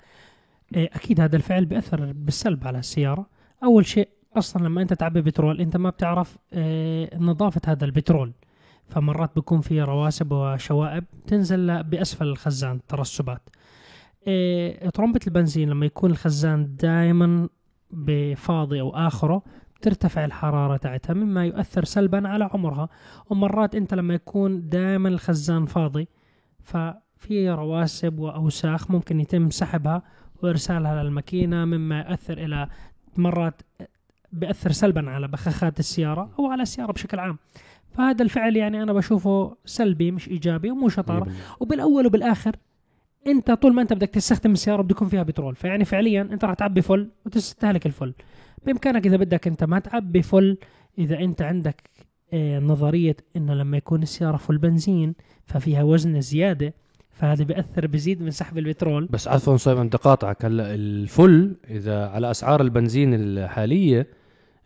إيه، 0.76 0.90
أكيد 0.94 1.20
هذا 1.20 1.36
الفعل 1.36 1.64
بيأثر 1.64 2.12
بالسلب 2.12 2.66
على 2.66 2.78
السيارة. 2.78 3.26
أول 3.64 3.86
شيء 3.86 4.08
أصلا 4.36 4.64
لما 4.64 4.82
أنت 4.82 4.92
تعبي 4.92 5.20
بترول 5.20 5.60
أنت 5.60 5.76
ما 5.76 5.90
بتعرف 5.90 6.36
إيه، 6.52 7.18
نظافة 7.18 7.60
هذا 7.66 7.84
البترول. 7.84 8.32
فمرات 8.88 9.34
بيكون 9.34 9.60
في 9.60 9.82
رواسب 9.82 10.32
وشوائب 10.32 11.04
تنزل 11.26 11.82
بأسفل 11.82 12.26
الخزان 12.26 12.80
ترسبات. 12.88 13.48
إيه، 14.26 14.88
طرمبة 14.88 15.20
البنزين 15.26 15.70
لما 15.70 15.86
يكون 15.86 16.10
الخزان 16.10 16.76
دائما 16.76 17.48
بفاضي 17.90 18.80
أو 18.80 18.90
آخره 18.90 19.42
ترتفع 19.82 20.24
الحرارة 20.24 20.76
تاعتها 20.76 21.14
مما 21.14 21.44
يؤثر 21.44 21.84
سلبا 21.84 22.28
على 22.28 22.48
عمرها. 22.52 22.88
ومرات 23.30 23.74
أنت 23.74 23.94
لما 23.94 24.14
يكون 24.14 24.68
دائما 24.68 25.08
الخزان 25.08 25.66
فاضي 25.66 26.08
ففي 26.62 27.50
رواسب 27.50 28.18
وأوساخ 28.18 28.90
ممكن 28.90 29.20
يتم 29.20 29.50
سحبها 29.50 30.02
وإرسالها 30.42 31.02
للماكينة 31.02 31.64
مما 31.64 31.98
يؤثر 31.98 32.38
إلى 32.38 32.68
مرات 33.16 33.62
بيأثر 34.32 34.72
سلبا 34.72 35.10
على 35.10 35.28
بخاخات 35.28 35.78
السيارة 35.78 36.30
أو 36.38 36.46
على 36.46 36.62
السيارة 36.62 36.92
بشكل 36.92 37.18
عام. 37.18 37.38
فهذا 37.90 38.22
الفعل 38.22 38.56
يعني 38.56 38.82
أنا 38.82 38.92
بشوفه 38.92 39.56
سلبي 39.64 40.10
مش 40.10 40.28
إيجابي 40.28 40.70
ومو 40.70 40.88
شطارة. 40.88 41.26
وبالأول 41.60 42.06
وبالآخر 42.06 42.56
انت 43.26 43.50
طول 43.50 43.74
ما 43.74 43.82
انت 43.82 43.92
بدك 43.92 44.08
تستخدم 44.08 44.52
السيارة 44.52 44.82
بده 44.82 44.90
يكون 44.90 45.08
فيها 45.08 45.22
بترول 45.22 45.54
فيعني 45.56 45.84
فعليا 45.84 46.22
انت 46.22 46.44
راح 46.44 46.54
تعبي 46.54 46.82
فل 46.82 47.10
وتستهلك 47.26 47.86
الفل. 47.86 48.14
بإمكانك 48.66 49.06
إذا 49.06 49.16
بدك 49.16 49.46
أنت 49.46 49.64
ما 49.64 49.78
تعبي 49.78 50.22
فل 50.22 50.58
إذا 50.98 51.18
أنت 51.18 51.42
عندك 51.42 51.82
آه، 52.32 52.58
نظرية 52.58 53.16
إنه 53.36 53.54
لما 53.54 53.76
يكون 53.76 54.02
السيارة 54.02 54.36
فل 54.36 54.58
بنزين 54.58 55.14
ففيها 55.44 55.82
وزن 55.82 56.20
زيادة 56.20 56.74
فهذا 57.10 57.44
بيأثر 57.44 57.86
بزيد 57.86 58.22
من 58.22 58.30
سحب 58.30 58.58
البترول. 58.58 59.06
بس 59.06 59.28
عفوا 59.28 59.56
صايب 59.56 59.78
انت 59.78 59.96
قاطعك 59.96 60.44
هلا 60.44 60.74
الفل 60.74 61.56
إذا 61.70 62.06
على 62.06 62.30
أسعار 62.30 62.60
البنزين 62.60 63.14
الحالية 63.14 64.06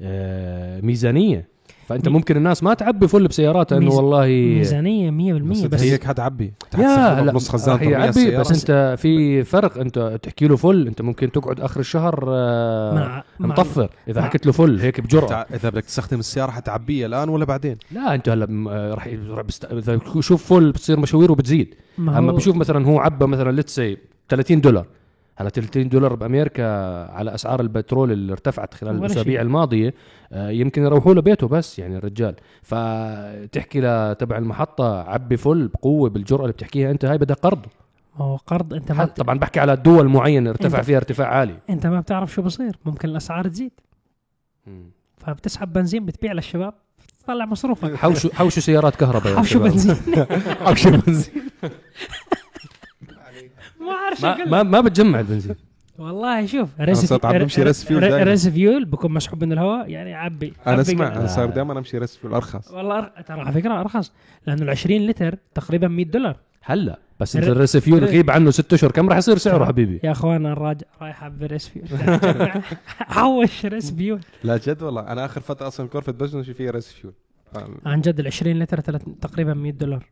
آه، 0.01 0.81
ميزانية. 0.81 1.49
فأنت 1.89 2.09
ممكن 2.09 2.37
الناس 2.37 2.63
ما 2.63 2.75
تعبي 2.75 3.09
فل 3.09 3.29
بسياراتها 3.29 3.79
إنه 3.79 3.87
ميز- 3.91 3.95
والله 3.95 4.27
ميزانية 4.27 5.11
100% 5.11 5.43
بس, 5.51 5.61
بس. 5.61 5.83
هيك 5.83 6.05
حتعبي 6.05 6.53
يا 6.79 7.21
لا 7.23 7.33
نص 7.33 7.49
خزان 7.49 7.83
يعبي 7.83 8.09
السيارة. 8.09 8.41
بس 8.41 8.51
أنت 8.61 8.95
في 8.99 9.45
فرق 9.45 9.79
أنت 9.79 10.19
تحكي 10.23 10.47
له 10.49 10.57
فل 10.57 10.87
أنت 10.87 11.03
ممكن 11.03 11.33
تقعد 11.33 11.61
آخر 11.61 11.81
الشهر 11.81 12.25
آه، 12.29 12.95
مع 12.95 13.23
مع- 13.39 13.49
مطفر. 13.49 13.89
إذا 14.09 14.21
مع- 14.21 14.27
حكيت 14.27 14.47
له 14.47 14.53
فل 14.53 14.81
هيك 14.81 15.01
بجرأه 15.01 15.47
اذا 15.55 15.71
بدك 15.71 15.85
تستخدم 15.85 16.19
السيارة 16.19 16.51
حتعبيها 16.51 17.07
الآن 17.07 17.29
ولا 17.29 17.45
بعدين؟ 17.45 17.77
لا 17.91 18.15
أنت 18.15 18.29
هلا 18.29 18.47
آه، 18.71 19.43
بست... 19.43 19.65
إذا 19.65 19.99
شوف 20.21 20.53
فل 20.53 20.73
بتصير 20.73 21.01
مشاوير 21.01 21.33
وبتزيد. 21.33 21.75
ما 21.99 22.19
أما 22.19 22.33
بشوف 22.33 22.57
مثلا 22.57 22.87
هو 22.87 22.99
عبى 22.99 23.27
مثلا 23.27 23.61
لتسي 23.61 23.97
30 24.29 24.61
دولار. 24.61 24.87
هلا 25.37 25.49
30 25.49 25.89
دولار 25.89 26.15
بأمريكا 26.15 26.65
على 27.11 27.35
أسعار 27.35 27.61
البترول 27.61 28.13
اللي 28.13 28.33
ارتفعت 28.33 28.75
خلال 28.75 28.97
الأسابيع. 28.97 29.41
الماضية 29.41 29.95
آه، 30.33 30.51
يمكن 30.51 30.83
يروحوا 30.83 31.15
له 31.15 31.23
بيته 31.23 31.49
بس 31.49 31.79
يعني 31.79 31.97
الرجال. 31.97 32.35
فتحكي 32.63 33.81
لتبع 33.81 34.39
المحطة 34.39 35.03
عبي 35.03 35.37
فل 35.37 35.69
بقوة 35.69 36.11
بالجرأة 36.11 36.41
اللي 36.43 36.53
بتحكيها 36.53 36.91
أنت 36.91 37.05
هاي 37.05 37.19
بدها 37.19 37.37
قرض. 37.37 37.67
ما 38.19 38.25
هو 38.25 38.37
قرض 38.37 38.75
أنت 38.75 38.93
ما. 38.93 39.05
طبعا 39.05 39.39
بحكي 39.39 39.61
على 39.61 39.77
دول 39.77 40.09
معينة 40.09 40.51
ارتفع 40.51 40.83
فيها 40.83 40.97
ارتفاع 40.97 41.29
عالي. 41.29 41.57
أنت 41.71 41.87
ما 41.87 42.01
بتعرف 42.01 42.33
شو 42.33 42.43
بصير 42.43 42.77
ممكن 42.85 43.09
الأسعار 43.09 43.49
تزيد. 43.49 43.73
فبتسحب 45.19 45.73
بنزين 45.73 46.07
بتبيع 46.07 46.33
للشباب 46.33 46.75
تطلع 47.25 47.45
مصروفك. 47.45 47.95
حوشوا 47.95 48.31
حوشوا 48.35 48.63
سيارات 48.63 48.97
كهرباء 48.97 49.33
يا 49.33 49.37
حوشوا. 49.37 49.61
بنزين. 49.69 49.97
حوشوا 50.67 50.91
بنزين. 50.91 51.33
ما 53.85 53.93
أعرف 53.93 54.21
شو 54.21 54.27
ما, 54.27 54.45
ما 54.45 54.63
ما 54.63 54.81
بتجمع 54.81 55.21
البنزين 55.21 55.57
والله 55.99 56.47
شوف 56.47 56.69
race 56.81 57.85
fuel 57.85 58.01
دايماً. 58.01 58.23
race 58.23 58.49
fuel 58.49 58.85
بكون 58.85 59.13
مسحوب 59.13 59.45
من 59.45 59.53
الهواء 59.53 59.89
يعني 59.91 60.15
عبي 60.15 60.53
أنا 60.67 60.81
أسمع 60.81 61.07
أنا 61.17 61.27
صار 61.27 61.47
دائما 61.51 61.79
أمشي 61.79 61.99
race 61.99 62.17
fuel 62.17 62.25
أرخص 62.25 62.71
والله 62.71 62.99
أر... 62.99 63.13
ترى 63.27 63.41
على 63.41 63.53
فكرة 63.53 63.81
أرخص 63.81 64.13
لأنه 64.47 64.63
ال 64.63 64.71
20 64.71 65.07
لتر 65.07 65.35
تقريبا 65.55 65.89
100 65.89 66.05
دولار. 66.05 66.37
هلا 66.63 66.99
بس 67.21 67.37
أنت 67.37 67.45
الر- 67.45 67.53
ال 67.53 67.58
race 67.58 67.78
fuel 67.78 67.99
الر- 67.99 68.07
غيب 68.07 68.31
عنه 68.31 68.51
ست 68.51 68.73
أشهر 68.73 68.91
كم 68.91 69.09
راح 69.09 69.17
يصير 69.19 69.39
سعره 69.39 69.65
حبيبي؟ 69.65 70.01
يا 70.05 70.11
أخوان 70.11 70.47
الراجع 70.47 70.87
رايح 71.03 71.29
ب 71.29 71.37
race 71.37 71.69
fuel 71.69 71.87
حوش 72.99 73.67
race 73.67 73.91
fuel 73.93 74.21
لا 74.45 74.57
جد 74.57 74.83
والله 74.83 75.01
أنا 75.03 75.25
آخر 75.25 75.41
فترة 75.41 75.67
أصلا 75.67 75.89
بس 76.09 76.35
نمشي 76.35 76.55
فيها 76.55 76.71
race 76.71 76.93
fuel 76.93 77.13
ف- 77.53 77.87
عن 77.87 78.01
جد 78.01 78.21
ال 78.21 78.27
20 78.27 78.59
لتر 78.59 78.81
تقريبا 79.21 79.55
100 79.55 79.73
دولار. 79.73 80.07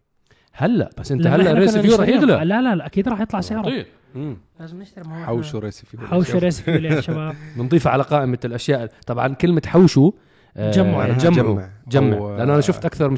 هلا 0.52 0.90
بس 0.98 1.12
انت 1.12 1.26
هلا 1.26 1.52
راح 1.52 1.62
نشتريهم- 1.62 2.08
يغلى 2.08 2.44
لا 2.44 2.62
لا 2.62 2.74
لا 2.74 2.86
أكيد 2.86 3.08
راح 3.08 3.20
يطلع 3.20 3.40
سعره 3.40 3.62
طيب. 3.62 3.86
لازم 4.60 4.80
نشتري 4.82 5.04
هو 5.08 5.24
حوشوا 5.24 5.60
race 5.60 5.84
fuel 5.84 6.06
حوشوا 6.06 6.40
race 6.40 6.60
fuel 6.60 6.84
يا 6.84 7.00
شباب. 7.00 7.34
بنضيفها 7.56 7.92
على 7.92 8.02
قائمة 8.02 8.38
الأشياء. 8.44 8.90
طبعا 9.06 9.28
كلمة 9.34 9.62
حوشوا 9.66 10.12
آه، 10.56 10.70
جمعوا. 10.70 11.12
جمعوا 11.12 11.52
جمع. 11.54 11.68
جمع. 11.88 12.18
أو- 12.18 12.38
لأنه 12.38 12.52
أنا 12.52 12.60
شفت 12.60 12.84
أكثر 12.84 13.10
من 13.10 13.16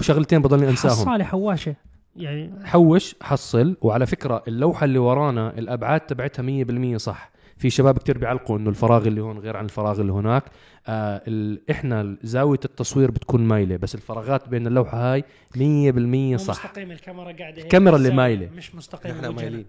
شغلتين 0.00 0.42
بضلني 0.42 0.68
أنساهم. 0.68 0.92
حصالة 0.92 1.24
حواشة. 1.24 1.74
يعني 2.16 2.50
حوش 2.64 3.14
حصل. 3.22 3.76
وعلى 3.80 4.06
فكرة 4.06 4.42
اللوحة 4.48 4.84
اللي 4.84 4.98
ورانا 4.98 5.58
الأبعاد 5.58 6.00
تبعتها 6.00 6.42
100% 6.42 6.96
صح. 6.96 7.30
في 7.56 7.70
شباب 7.70 7.98
كتير 7.98 8.18
بيعلقوا 8.18 8.58
إنه 8.58 8.70
الفراغ 8.70 9.06
اللي 9.06 9.20
هون 9.20 9.38
غير 9.38 9.56
عن 9.56 9.64
الفراغ 9.64 10.00
اللي 10.00 10.12
هناك. 10.12 10.44
آه 10.86 11.22
ال... 11.28 11.70
إحنا 11.70 12.16
زاوية 12.22 12.60
التصوير 12.64 13.10
بتكون 13.10 13.40
مايلة 13.40 13.76
بس 13.76 13.94
الفراغات 13.94 14.48
بين 14.48 14.66
اللوحة 14.66 15.12
هاي 15.12 15.24
100% 15.54 16.36
صح. 16.36 16.64
مستقيم 16.66 16.90
الكاميرا 16.90 17.24
قاعدة 17.24 17.56
هيك 17.56 17.58
الكاميرا 17.58 17.96
اللي 17.96 18.08
بالزاوية، 18.08 18.36
مايلة. 18.36 18.48
مش 18.56 18.74
مستقيم 18.74 19.14
إحنا. 19.14 19.30
مايلين. 19.30 19.66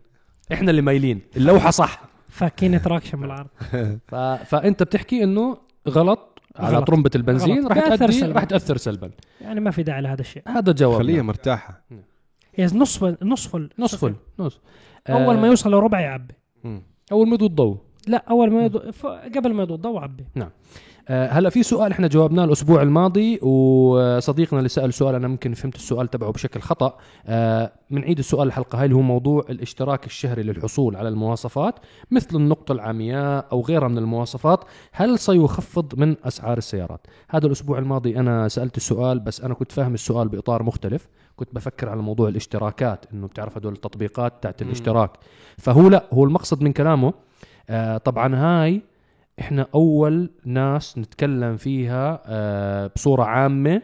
إحنا 0.53 0.71
اللي 0.71 0.81
مايلين. 0.81 1.21
اللوحة 1.37 1.71
صح. 1.71 2.01
فاكين 2.29 2.81
traction 2.81 3.21
بالعرض. 3.21 3.47
ف... 4.09 4.15
فأنت 4.15 4.83
بتحكي 4.83 5.23
إنه 5.23 5.57
غلط 5.89 6.41
على 6.55 6.77
غلط. 6.77 6.87
طرمبة 6.87 7.11
البنزين 7.15 7.67
غلط. 7.67 7.71
راح 7.71 7.95
تؤدي 7.95 8.11
سلباً. 8.11 8.33
راح 8.33 8.43
تأثر 8.43 8.77
سلبا. 8.77 9.11
يعني 9.41 9.59
ما 9.59 9.71
في 9.71 9.83
داعي 9.83 10.01
لهذا 10.01 10.21
الشيء. 10.21 10.43
هذا 10.47 10.71
جواب 10.71 10.97
خليها 10.97 11.21
مرتاحة. 11.21 11.81
هي 12.55 12.65
نصف 12.65 13.03
نصف 13.21 13.55
نصف 13.79 14.01
full 14.01 14.15
نص 14.39 14.59
أول 15.09 15.35
آه، 15.35 15.39
ما 15.41 15.47
يوصل 15.47 15.71
لربع 15.71 15.99
يعبي. 15.99 16.33
أول 17.11 17.27
ما 17.27 17.33
يضوي 17.33 17.47
الضوء 17.47 17.77
لا 18.07 18.23
أول 18.29 18.51
ما 18.51 18.65
يضو... 18.65 18.79
ف... 18.91 19.05
قبل 19.05 19.53
ما 19.53 19.63
يضو 19.63 19.75
الضوء 19.75 19.99
عبي. 19.99 20.25
آه، 21.09 21.27
هلا 21.27 21.49
في 21.49 21.63
سؤال 21.63 21.91
إحنا 21.91 22.07
جاوبناه 22.07 22.43
الأسبوع 22.43 22.81
الماضي 22.81 23.39
وصديقنا 23.41 24.59
اللي 24.59 24.69
سأل 24.69 24.93
سؤال 24.93 25.15
أنا 25.15 25.27
ممكن 25.27 25.53
فهمت 25.53 25.75
السؤال 25.75 26.07
تبعه 26.07 26.31
بشكل 26.31 26.59
خطأ. 26.59 26.97
آه، 27.27 27.71
بنعيد 27.91 28.19
السؤال 28.19 28.47
الحلقة 28.47 28.79
هاي 28.79 28.85
اللي 28.85 28.95
هو 28.95 29.01
موضوع 29.01 29.43
الاشتراك 29.49 30.05
الشهري 30.05 30.43
للحصول 30.43 30.95
على 30.95 31.09
المواصفات 31.09 31.75
مثل 32.11 32.35
النقطة 32.35 32.71
العمياء 32.71 33.47
أو 33.51 33.61
غيرها 33.61 33.87
من 33.87 33.97
المواصفات 33.97 34.63
هل 34.91 35.19
سيخفض 35.19 35.99
من 35.99 36.15
أسعار 36.23 36.57
السيارات؟ 36.57 37.07
هذا 37.29 37.47
الأسبوع 37.47 37.79
الماضي 37.79 38.19
أنا 38.19 38.47
سألت 38.47 38.77
السؤال 38.77 39.19
بس 39.19 39.41
أنا 39.41 39.53
كنت 39.53 39.71
فاهم 39.71 39.93
السؤال 39.93 40.27
بإطار 40.27 40.63
مختلف. 40.63 41.07
كنت 41.37 41.55
بفكر 41.55 41.89
على 41.89 42.01
موضوع 42.01 42.29
الاشتراكات 42.29 43.05
إنه 43.13 43.27
بتعرف 43.27 43.57
هدول 43.57 43.73
التطبيقات 43.73 44.33
تاعت. 44.41 44.61
الاشتراك 44.61 45.11
فهو 45.57 45.87
لا 45.87 46.05
هو 46.13 46.23
المقصد 46.23 46.63
من 46.63 46.73
كلامه 46.73 47.13
آه، 47.69 47.97
طبعا 47.97 48.35
هاي 48.35 48.81
إحنا 49.39 49.67
أول 49.75 50.29
ناس 50.45 50.97
نتكلم 50.97 51.57
فيها 51.57 52.21
آه، 52.25 52.91
بصورة 52.95 53.23
عامة 53.23 53.81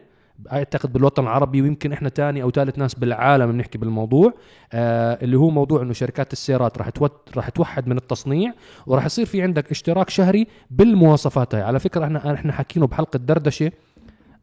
أعتقد 0.52 0.94
بالوطن 0.94 1.24
العربي 1.24 1.62
ويمكن 1.62 1.94
إحنا 1.94 2.10
تاني 2.10 2.44
أو 2.44 2.52
ثالث 2.52 2.78
ناس 2.78 2.96
بالعالم 2.96 3.52
بنحكي 3.52 3.78
بالموضوع 3.78 4.34
آه 4.74 5.20
اللي 5.22 5.38
هو 5.38 5.50
موضوع 5.50 5.82
إنه 5.82 5.94
شركات 5.94 6.34
السيارات 6.34 6.78
راح 6.78 6.90
راح 7.38 7.50
توحد 7.50 7.88
من 7.88 7.98
التصنيع 7.98 8.54
وراح 8.88 9.06
يصير 9.06 9.26
في 9.26 9.42
عندك 9.42 9.72
اشتراك 9.72 10.10
شهري 10.10 10.48
بالمواصفات 10.72 11.56
هاي 11.56 11.64
على 11.64 11.80
فكرة 11.80 12.06
إحنا 12.06 12.34
إحنا 12.34 12.52
حكينه 12.54 12.88
بحلقة 12.88 13.18
دردشة 13.18 13.72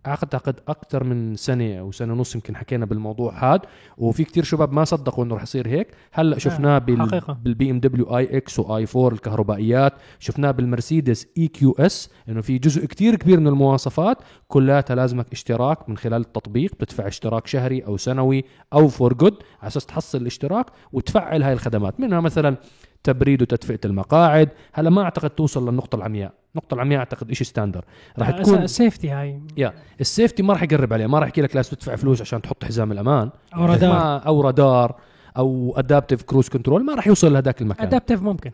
أعتقد 0.06 0.60
أكثر 0.68 1.04
من 1.04 1.36
سنة 1.36 1.78
أو 1.78 1.92
سنة 1.92 2.12
ونص 2.12 2.34
يمكن 2.34 2.56
حكينا 2.56 2.86
بالموضوع 2.86 3.54
هذا 3.54 3.62
وفي 3.98 4.24
كتير 4.24 4.44
شباب 4.44 4.72
ما 4.72 4.84
صدقوا 4.84 5.24
إنه 5.24 5.34
رح 5.34 5.42
يصير 5.42 5.68
هيك. 5.68 5.88
هلأ 6.12 6.38
شفناه 6.38 6.78
بال. 6.78 7.22
بال 7.44 7.70
BMW 7.70 8.16
iX 8.16 8.58
و 8.58 8.86
i4 8.96 9.08
الكهربائيات 9.08 9.92
شفناه 10.18 10.50
بالمرسيدس 10.50 11.26
EQS 11.38 12.10
إنه 12.28 12.40
في 12.40 12.58
جزء 12.58 12.86
كتير 12.86 13.16
كبير 13.16 13.40
من 13.40 13.46
المواصفات 13.46 14.18
كلها 14.48 14.84
لازمك 14.90 15.26
اشتراك 15.32 15.88
من 15.88 15.96
خلال 15.96 16.20
التطبيق. 16.20 16.74
بتدفع 16.74 17.06
اشتراك 17.06 17.46
شهري 17.46 17.80
أو 17.80 17.96
سنوي 17.96 18.44
أو 18.72 18.88
for 18.88 19.14
good 19.14 19.34
على 19.60 19.68
أساس 19.68 19.86
تحصل 19.86 20.18
الاشتراك 20.18 20.66
وتفعل 20.92 21.42
هاي 21.42 21.52
الخدمات. 21.52 22.00
منها 22.00 22.20
مثلا 22.20 22.56
تبريد 23.02 23.42
وتدفئة 23.42 23.80
المقاعد. 23.84 24.48
هلا 24.72 24.90
ما 24.90 25.02
أعتقد 25.02 25.30
توصل 25.30 25.68
للنقطة 25.68 25.96
العمياء. 25.96 26.32
النقطه 26.54 26.74
العمياء 26.74 26.98
أعتقد 26.98 27.32
شيء 27.32 27.46
standard 27.46 27.84
راح 28.18 28.30
تكون 28.30 28.66
safety 28.66 29.10
هاي. 29.10 29.40
يا 29.56 29.72
ال 30.00 30.06
safety 30.06 30.42
ما 30.42 30.52
راح 30.52 30.62
يقرب 30.62 30.92
عليه 30.92 31.06
ما 31.06 31.18
راح 31.18 31.28
يحكي 31.28 31.42
لك 31.42 31.56
لازم 31.56 31.70
تدفع 31.70 31.96
فلوس 31.96 32.20
عشان 32.20 32.42
تحط 32.42 32.64
حزام 32.64 32.92
الأمان. 32.92 33.30
أو 33.54 33.64
رادار. 33.64 34.26
أو 34.26 34.40
رادار 34.40 35.00
أو 35.36 35.74
adaptive 35.76 36.22
cruise 36.22 36.48
control 36.48 36.84
ما 36.84 36.94
راح 36.94 37.06
يوصل 37.06 37.32
لهذاك 37.32 37.62
المكان. 37.62 37.86
adaptive 37.86 38.22
ممكن. 38.22 38.50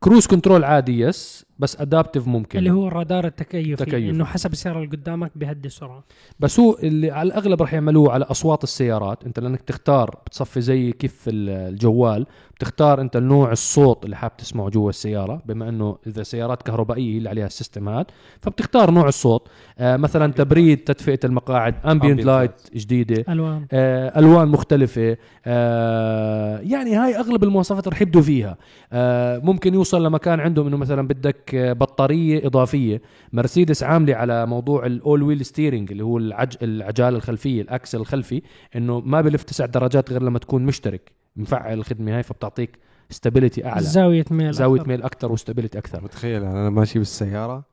cruise 0.00 0.26
control 0.26 0.64
عادي 0.64 1.00
yes 1.00 1.46
بس 1.58 1.80
adaptive 1.80 2.26
ممكن. 2.28 2.58
اللي 2.58 2.70
هو 2.70 2.88
الرادار 2.88 3.26
التكيفي 3.26 3.76
تكيفي. 3.84 4.10
إنه 4.10 4.24
حسب 4.24 4.52
السياره 4.52 4.76
اللي 4.78 4.88
قدامك 4.96 5.30
بيهدي 5.34 5.68
السرعه 5.68 6.04
بس 6.40 6.60
هو 6.60 6.76
اللي 6.82 7.10
على 7.10 7.26
الأغلب 7.26 7.62
راح 7.62 7.74
يعملوه 7.74 8.12
على 8.12 8.24
أصوات 8.24 8.64
السيارات. 8.64 9.24
أنت 9.24 9.40
لأنك 9.40 9.62
تختار 9.62 10.18
بتصفي 10.26 10.60
زي 10.60 10.92
كيف 10.92 11.24
ال- 11.28 11.48
الجوال 11.74 12.26
بتختار 12.56 13.00
أنت 13.00 13.16
نوع 13.16 13.52
الصوت 13.52 14.04
اللي 14.04 14.16
حاب 14.16 14.36
تسمعه 14.36 14.68
جوا 14.70 14.88
السيارة. 14.90 15.42
بما 15.46 15.68
إنه 15.68 15.96
إذا 16.06 16.22
سيارات 16.22 16.62
كهربائية 16.62 17.18
اللي 17.18 17.28
عليها 17.28 17.46
ال 17.46 17.52
system 17.52 17.88
هذا 17.88 18.06
فبتختار 18.40 18.90
نوع 18.90 19.08
الصوت. 19.08 19.48
آه 19.78 19.96
مثلا 19.96 20.32
تبريد 20.32 20.78
تدفئة 20.78 21.18
المقاعد 21.24 21.74
ambient 21.86 22.20
light 22.20 22.52
جديدة. 22.74 23.24
ألوان. 23.32 23.66
آه، 23.72 24.18
ألوان 24.18 24.48
مختلفة. 24.48 25.16
آه، 25.46 26.58
يعني 26.58 26.94
هاي 26.96 27.16
أغلب 27.16 27.44
المواصفات 27.44 27.88
رح 27.88 28.02
يبدوا 28.02 28.22
فيها. 28.22 28.56
آه، 28.92 29.38
ممكن 29.38 29.74
يوصل 29.74 30.04
لمكان 30.06 30.40
عندهم 30.40 30.66
إنه 30.66 30.76
مثلا 30.76 31.08
بدك 31.08 31.43
آه، 31.54 31.72
بطارية 31.72 32.46
إضافية. 32.46 33.02
مرسيدس 33.32 33.82
عاملة 33.82 34.14
على 34.14 34.46
موضوع 34.46 34.86
ال 34.86 35.22
all-wheel 35.22 35.44
steering 35.44 35.90
اللي 35.90 36.04
هو 36.04 36.18
العج... 36.18 36.56
العجالة 36.62 37.16
الخلفية 37.16 37.62
ال 37.62 37.70
axle 37.70 38.00
الخلفي 38.00 38.42
إنه 38.76 39.00
ما 39.00 39.20
بلف 39.20 39.42
تسع 39.42 39.66
درجات 39.66 40.10
غير 40.12 40.22
لما 40.22 40.38
تكون 40.38 40.64
مشترك. 40.66 41.12
مفعل 41.36 41.78
الخدمة 41.78 42.16
هاي 42.16 42.22
فبتعطيك 42.22 42.78
stability 43.10 43.66
أعلى. 43.66 43.82
زاوية 43.82 44.24
ميل 44.30 44.52
زاوية 44.52 44.80
أكثر. 44.80 44.88
ميل 44.88 45.02
أكثر 45.02 45.32
و 45.32 45.37
stability 45.37 45.78
أكثر. 45.78 46.04
متخيل 46.04 46.42
يعني 46.42 46.60
أنا 46.60 46.70
ماشي 46.70 46.98
بالسيارة 46.98 47.64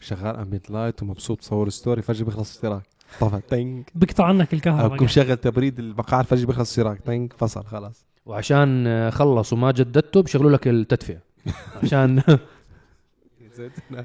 شغال 0.00 0.36
ambient 0.36 0.70
light 0.70 1.02
ومبسوط 1.02 1.42
صور 1.42 1.68
story 1.68 2.02
فجأة 2.02 2.24
بيخلص 2.24 2.54
اشتراك 2.56 2.82
طفى 3.20 3.40
تنج 3.48 3.84
بيقطع 3.94 4.24
عنك 4.24 4.54
الكهرباء 4.54 4.96
بكون 4.96 5.08
شغل 5.08 5.36
تبريد 5.36 5.78
المقاعد 5.78 6.24
فجأة 6.24 6.46
بيخلص 6.46 6.70
اشتراك 6.70 7.00
تنج 7.00 7.32
فصل 7.32 7.64
خلاص. 7.64 8.04
وعشان 8.26 9.10
خلص 9.10 9.52
وما 9.52 9.70
جددته 9.70 10.22
بشغلوا 10.22 10.50
لك 10.50 10.68
التدفئة. 10.68 11.18
عشان 11.82 12.22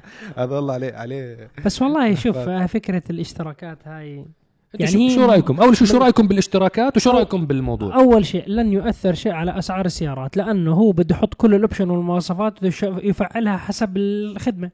هذا 0.38 0.56
والله 0.56 0.74
عليه 0.74 0.92
عليه 0.92 1.50
بس 1.64 1.82
والله 1.82 2.14
شوف 2.14 2.36
آه، 2.36 2.66
فكرة 2.66 3.02
الاشتراكات 3.10 3.78
هاي 3.88 4.24
يعني 4.74 5.10
شو, 5.10 5.26
رأيكم؟ 5.26 5.60
أول 5.60 5.76
شيء 5.76 5.86
شو 5.86 5.98
رأيكم 5.98 6.28
بالاشتراكات 6.28 6.96
وشو 6.96 7.10
رأيكم 7.10 7.46
بالموضوع؟ 7.46 7.94
أول 7.94 8.26
شيء 8.26 8.44
لن 8.46 8.72
يؤثر 8.72 9.14
شيء 9.14 9.32
على 9.32 9.58
أسعار 9.58 9.86
السيارات 9.86 10.36
لأنه 10.36 10.74
هو 10.74 10.92
بده 10.92 11.14
يحط 11.16 11.34
كل 11.34 11.54
ال 11.54 11.59
option 11.59 11.90
والمواصفات 11.90 12.54
يفعلها 12.82 13.56
حسب 13.56 13.96
الخدمة. 13.96 14.70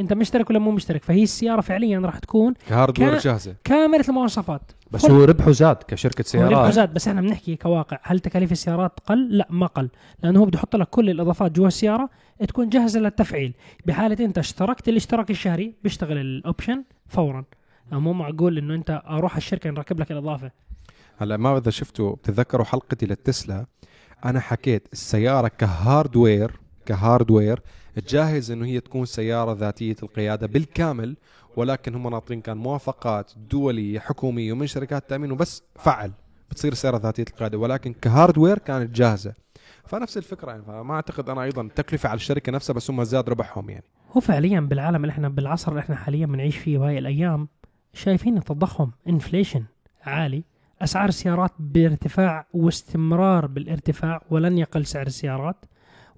انت 0.00 0.12
مشترك 0.12 0.50
ولا 0.50 0.58
مو 0.58 0.70
مشترك 0.70 1.04
فهي 1.04 1.22
السيارة 1.22 1.60
فعليا 1.60 1.98
راح 1.98 2.18
تكون 2.18 2.54
ك 2.68 2.74
hardware 2.74 3.18
جاهزة. 3.18 3.54
كامله 3.64 4.04
المواصفات. 4.08 4.72
بس 4.90 5.10
هو 5.10 5.24
ربحه 5.24 5.50
زاد 5.50 5.76
كشركة 5.76 6.24
هو 6.36 6.42
ربحه 6.42 6.50
سيارات. 6.50 6.72
زاد 6.72 6.94
بس 6.94 7.08
إحنا 7.08 7.20
بنحكي 7.20 7.56
كواقع. 7.56 7.98
هل 8.02 8.20
تكاليف 8.20 8.52
السيارات 8.52 9.00
قل؟ 9.06 9.28
لا 9.38 9.46
ما 9.50 9.66
قل. 9.66 9.88
لأنه 10.22 10.40
هو 10.40 10.44
بده 10.44 10.58
يحط 10.58 10.76
لك 10.76 10.88
كل 10.88 11.10
الإضافات 11.10 11.52
جوا 11.52 11.68
السيارة 11.68 12.10
تكون 12.48 12.68
جاهزة 12.68 13.00
للتفعيل. 13.00 13.54
بحالة 13.86 14.24
انت 14.24 14.38
اشتركت 14.38 14.88
الاشتراك 14.88 15.30
الشهري 15.30 15.74
بيشتغل 15.82 16.18
ال 16.18 16.27
option 16.27 16.84
فورا. 17.06 17.44
مو 17.92 18.12
معقول 18.12 18.58
إنه 18.58 18.74
انت 18.74 19.02
أروح 19.08 19.36
الشركة 19.36 19.70
نركب 19.70 20.00
لك 20.00 20.12
الإضافة. 20.12 20.50
هلا 21.18 21.36
ما 21.36 21.58
اذا 21.58 21.70
شفتوا 21.70 22.14
بتتذكروا 22.14 22.64
حلقتي 22.64 23.06
للتسلا؟ 23.06 23.66
أنا 24.24 24.40
حكيت 24.40 24.88
السيارة 24.92 25.48
ك 25.48 25.60
hardware 25.60 26.60
ك 26.86 26.94
hardware 26.94 27.62
جاهز 28.00 28.50
إنه 28.50 28.66
هي 28.66 28.80
تكون 28.80 29.04
سيارة 29.04 29.52
ذاتية 29.52 29.96
القيادة 30.02 30.46
بالكامل 30.46 31.16
ولكن 31.56 31.94
هم 31.94 32.08
ناطرين 32.08 32.40
كان 32.40 32.56
موافقات 32.56 33.32
دولية 33.50 33.98
حكومية 33.98 34.52
ومن 34.52 34.66
شركات 34.66 35.10
تأمين 35.10 35.32
وبس 35.32 35.62
فعل 35.76 36.12
بتصير 36.50 36.74
سيارة 36.74 36.98
ذاتية 36.98 37.24
القيادة 37.30 37.58
ولكن 37.58 37.92
ك 37.92 37.99
hardware 37.99 38.58
كانت 38.58 38.96
جاهزة. 38.96 39.34
فنفس 39.84 40.16
الفكرة 40.16 40.50
يعني 40.50 40.62
فما 40.62 40.94
أعتقد 40.94 41.30
أنا 41.30 41.42
أيضا 41.42 41.62
التكلفه 41.62 42.08
على 42.08 42.16
الشركة 42.16 42.52
نفسها 42.52 42.74
بس 42.74 42.90
هم 42.90 43.04
زاد 43.04 43.28
ربحهم 43.28 43.70
يعني. 43.70 43.84
هو 44.16 44.20
فعليا 44.20 44.60
بالعالم 44.60 44.96
اللي 45.04 45.10
إحنا 45.10 45.28
بالعصر 45.28 45.70
اللي 45.70 45.80
إحنا 45.80 45.96
حاليا 45.96 46.26
بنعيش 46.26 46.56
فيه 46.56 46.78
وهي 46.78 46.98
الأيام 46.98 47.48
شايفين 47.94 48.36
التضخم 48.36 48.90
انفليشن 49.08 49.64
عالي 50.02 50.44
أسعار 50.82 51.08
السيارات 51.08 51.52
بارتفاع 51.58 52.46
واستمرار 52.54 53.46
بالارتفاع 53.46 54.22
ولن 54.30 54.58
يقل 54.58 54.86
سعر 54.86 55.06
السيارات. 55.06 55.64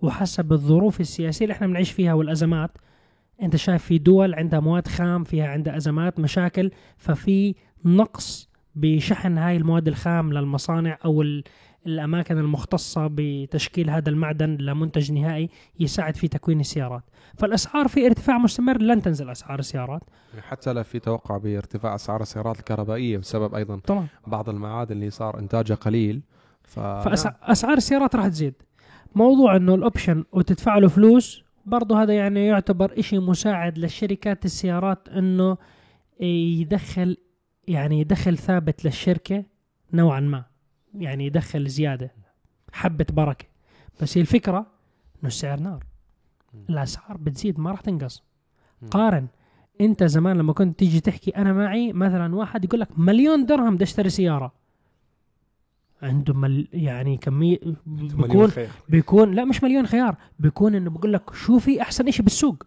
وحسب 0.03 0.53
الظروف 0.53 1.01
السياسية 1.01 1.45
اللي 1.45 1.53
إحنا 1.53 1.67
بنعيش 1.67 1.91
فيها 1.93 2.13
والأزمات 2.15 2.71
انت 3.43 3.57
شايف 3.57 3.85
في 3.85 3.99
دول 3.99 4.35
عندها 4.35 4.61
مواد 4.61 4.89
خام 4.89 5.25
فيها 5.25 5.47
عندها 5.47 5.77
أزمات 5.77 6.21
مشاكل 6.21 6.71
ففي 6.97 7.55
نقص 7.85 8.51
بشحن 8.75 9.39
هاي 9.39 9.57
المواد 9.57 9.89
الخام 9.89 10.33
للمصانع 10.33 10.99
أو 11.05 11.23
ال- 11.23 11.45
الأماكن 11.87 12.39
المختصة 12.39 13.09
بتشكيل 13.13 13.91
هذا 13.91 14.09
المعدن 14.09 14.57
لمنتج 14.57 15.13
نهائي 15.13 15.49
يساعد 15.81 16.17
في 16.17 16.29
تكوين 16.29 16.61
السيارات. 16.61 17.03
فالأسعار 17.39 17.89
في 17.89 18.07
ارتفاع 18.07 18.39
مستمر 18.39 18.79
لن 18.79 19.03
تنزل 19.03 19.31
أسعار 19.31 19.59
السيارات. 19.59 20.03
حتى 20.49 20.73
لا 20.73 20.83
في 20.83 20.99
توقع 20.99 21.37
بارتفاع 21.37 21.95
أسعار 21.95 22.21
السيارات 22.21 22.59
الكهربائية 22.59 23.19
بسبب 23.19 23.55
أيضا 23.55 23.77
طبعا. 23.79 24.07
بعض 24.27 24.49
المعادن 24.49 24.93
اللي 24.93 25.11
صار 25.11 25.39
إنتاجها 25.39 25.75
قليل 25.75 26.23
ف 26.63 26.81
فاسعار 26.81 27.77
السيارات 27.77 28.17
راح 28.17 28.27
تزيد. 28.29 28.55
موضوع 29.15 29.57
إنه 29.57 29.75
الاوبشن 29.75 30.25
وتدفع 30.33 30.79
له 30.79 30.89
فلوس 30.89 31.45
برضه 31.67 32.03
هذا 32.03 32.13
يعني 32.15 32.47
يعتبر 32.47 32.99
إشي 32.99 33.19
مساعد 33.19 33.79
للشركات 33.79 34.45
السيارات 34.45 35.09
إنه 35.09 35.57
يدخل 36.21 37.17
يعني 37.69 38.01
يدخل 38.01 38.39
ثابت 38.39 38.85
للشركة 38.85 39.45
نوعا 39.93 40.21
ما 40.21 40.45
يعني 40.95 41.27
يدخل 41.27 41.69
زيادة 41.69 42.13
حبة 42.73 43.07
بركة. 43.13 43.45
بس 44.03 44.19
هي 44.19 44.21
الفكرة 44.21 44.59
إنه 44.59 45.27
السعر 45.27 45.61
نار. 45.61 45.85
الأسعار 46.71 47.17
بتزيد 47.17 47.61
ما 47.61 47.71
راح 47.71 47.81
تنقص. 47.81 48.23
قارن. 48.91 49.27
أنت 49.81 50.05
زمان 50.05 50.37
لما 50.37 50.53
كنت 50.53 50.79
تيجي 50.79 51.01
تحكي 51.01 51.31
أنا 51.31 51.53
معي 51.53 51.93
مثلا 51.93 52.35
واحد 52.35 52.65
يقول 52.65 52.81
لك 52.81 52.99
مليون 52.99 53.47
درهم 53.47 53.75
بدي 53.75 53.85
اشتري 53.85 54.11
سيارة. 54.11 54.53
عنده 56.03 56.35
مل 56.35 56.69
يعني 56.73 57.17
كمية 57.17 57.59
بيكون 57.87 58.51
بيكون 58.89 59.35
لا 59.35 59.45
مش 59.45 59.63
مليون 59.63 59.87
خيار 59.87 60.17
بيكون 60.39 60.75
إنه 60.75 60.91
بقول 60.91 61.13
لك 61.13 61.35
شو 61.35 61.59
في 61.59 61.83
أحسن 61.83 62.09
إشي 62.09 62.23
بالسوق؟ 62.23 62.63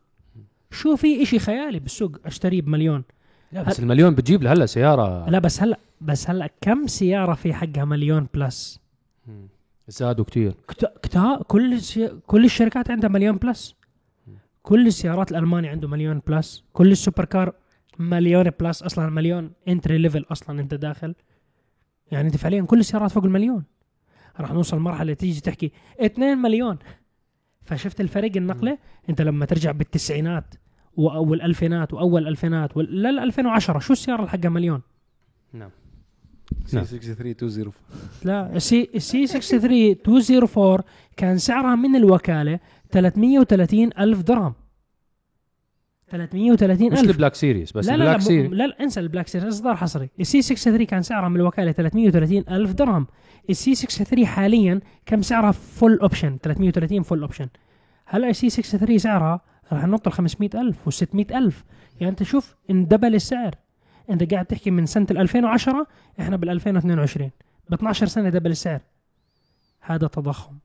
شو 0.72 0.96
في 0.96 1.24
إشي 1.24 1.40
خيالي 1.40 1.80
بالسوق 1.80 2.18
أشتريه 2.25 2.62
بمليون؟ 2.62 3.04
لا 3.52 3.63
بس 3.63 3.80
المليون 3.80 4.16
بتجيب 4.16 4.44
لهلا 4.44 4.66
سيارة. 4.66 5.30
لا 5.30 5.40
بس 5.40 5.62
هلا 5.62 5.80
بس 6.02 6.30
هلا 6.30 6.50
كم 6.62 6.88
سيارة 6.88 7.34
في 7.34 7.54
حقها 7.54 7.86
مليون 7.86 8.28
بلس. 8.34 8.80
زادوا 9.88 10.25
كتير. 10.25 10.54
كتا 10.68 10.94
كتا 11.04 11.40
كل 11.48 11.74
السي... 11.74 12.08
كل 12.28 12.46
الشركات 12.46 12.92
عندها 12.92 13.10
مليون 13.10 13.38
plus. 13.38 13.75
كل 14.63 14.88
السيارات 14.88 15.32
الالماني 15.32 15.68
عنده 15.68 15.88
مليون 15.88 16.22
plus. 16.27 16.63
كل 16.74 16.92
ال 16.92 16.97
super 16.97 17.25
car 17.25 17.53
مليون 18.00 18.50
plus 18.60 18.84
أصلا 18.84 19.10
مليون 19.10 19.52
entry 19.68 19.98
level 19.98 20.25
أصلا 20.32 20.62
أنت 20.62 20.74
داخل. 20.74 21.16
يعني 22.13 22.27
أنت 22.27 22.38
فعليا 22.38 22.62
كل 22.62 22.79
السيارات 22.79 23.12
فوق 23.12 23.24
المليون. 23.24 23.63
راح 24.39 24.51
نوصل 24.51 24.79
مرحله 24.79 25.13
تيجي 25.13 25.41
تحكي 25.41 25.72
2 26.01 26.38
مليون. 26.38 26.77
فشفت 27.65 28.01
الفرق 28.01 28.32
النقلة؟ 28.38 28.77
أنت 29.10 29.22
لما 29.22 29.46
ترجع 29.46 29.72
بالتسعينات 29.72 30.55
والألفينات 30.98 31.93
وأول 31.93 32.27
ألفينات 32.27 32.77
وال- 32.77 33.01
لا 33.01 33.24
2010 33.24 33.79
شو 33.79 33.93
السيارة 33.93 34.20
اللي 34.20 34.29
حقها 34.29 34.50
مليون؟ 34.50 34.82
نعم. 35.53 35.70
سي 36.65 36.86
6320 36.86 37.74
لا 38.24 38.55
السي 38.55 38.89
السي 38.96 39.27
63204 39.27 40.84
كان 41.17 41.38
سعرها 41.38 41.75
من 41.75 41.96
الوكالة 41.96 42.60
330 42.91 43.89
ألف 44.00 44.22
درهم. 44.22 44.53
330 46.17 46.91
مش 46.91 47.00
ألف. 47.00 47.10
ال 47.10 47.14
Black 47.14 47.36
Series 47.36 47.72
بس 47.72 47.86
لا 47.86 47.91
لا 47.91 47.96
ال 47.96 47.99
Black 47.99 48.15
لا, 48.15 48.24
Series 48.24 48.51
لا 48.51 48.67
لا 48.67 48.84
انسى 48.84 49.00
ال 49.00 49.04
Black 49.04 49.27
Series 49.27 49.48
اصدار 49.48 49.75
حصري؟ 49.75 50.10
ال 50.20 50.31
C 50.31 50.42
63 50.41 50.86
كان 50.86 51.01
سعرها 51.01 51.29
من 51.29 51.36
الوكالة 51.36 51.72
330 51.72 52.43
ألف 52.50 52.72
درهم. 52.72 53.08
ال 53.50 53.62
C 53.62 53.75
63 53.75 54.25
حاليا 54.25 54.79
كم 55.05 55.22
سعرها 55.22 55.51
full 55.51 56.00
option 56.00 56.38
330 56.43 57.03
full 57.03 57.22
option 57.22 57.48
هلا 58.05 58.29
ال 58.30 58.39
C 58.39 58.50
63 58.50 58.98
سعرها 58.98 59.41
راح 59.72 59.86
ننط 59.86 60.08
ل 60.08 60.12
500 60.12 60.50
ألف 60.55 60.89
و600 60.89 61.36
ألف. 61.36 61.63
يعني 62.00 62.12
أنت 62.12 62.24
شوف 62.24 62.55
ان 62.70 62.76
double 62.76 63.15
السعر. 63.15 63.55
أنت 64.10 64.34
قاعد 64.34 64.46
تحكي 64.46 64.72
من 64.72 64.86
سنة 64.86 65.08
2010 65.12 65.88
إحنا 66.20 66.36
بال 66.38 66.50
2022 66.50 67.32
ب 67.70 67.74
12 67.74 68.05
سنة 68.08 68.29
double 68.30 68.51
السعر. 68.51 68.82
هذا 69.82 70.08
تضخم. 70.08 70.58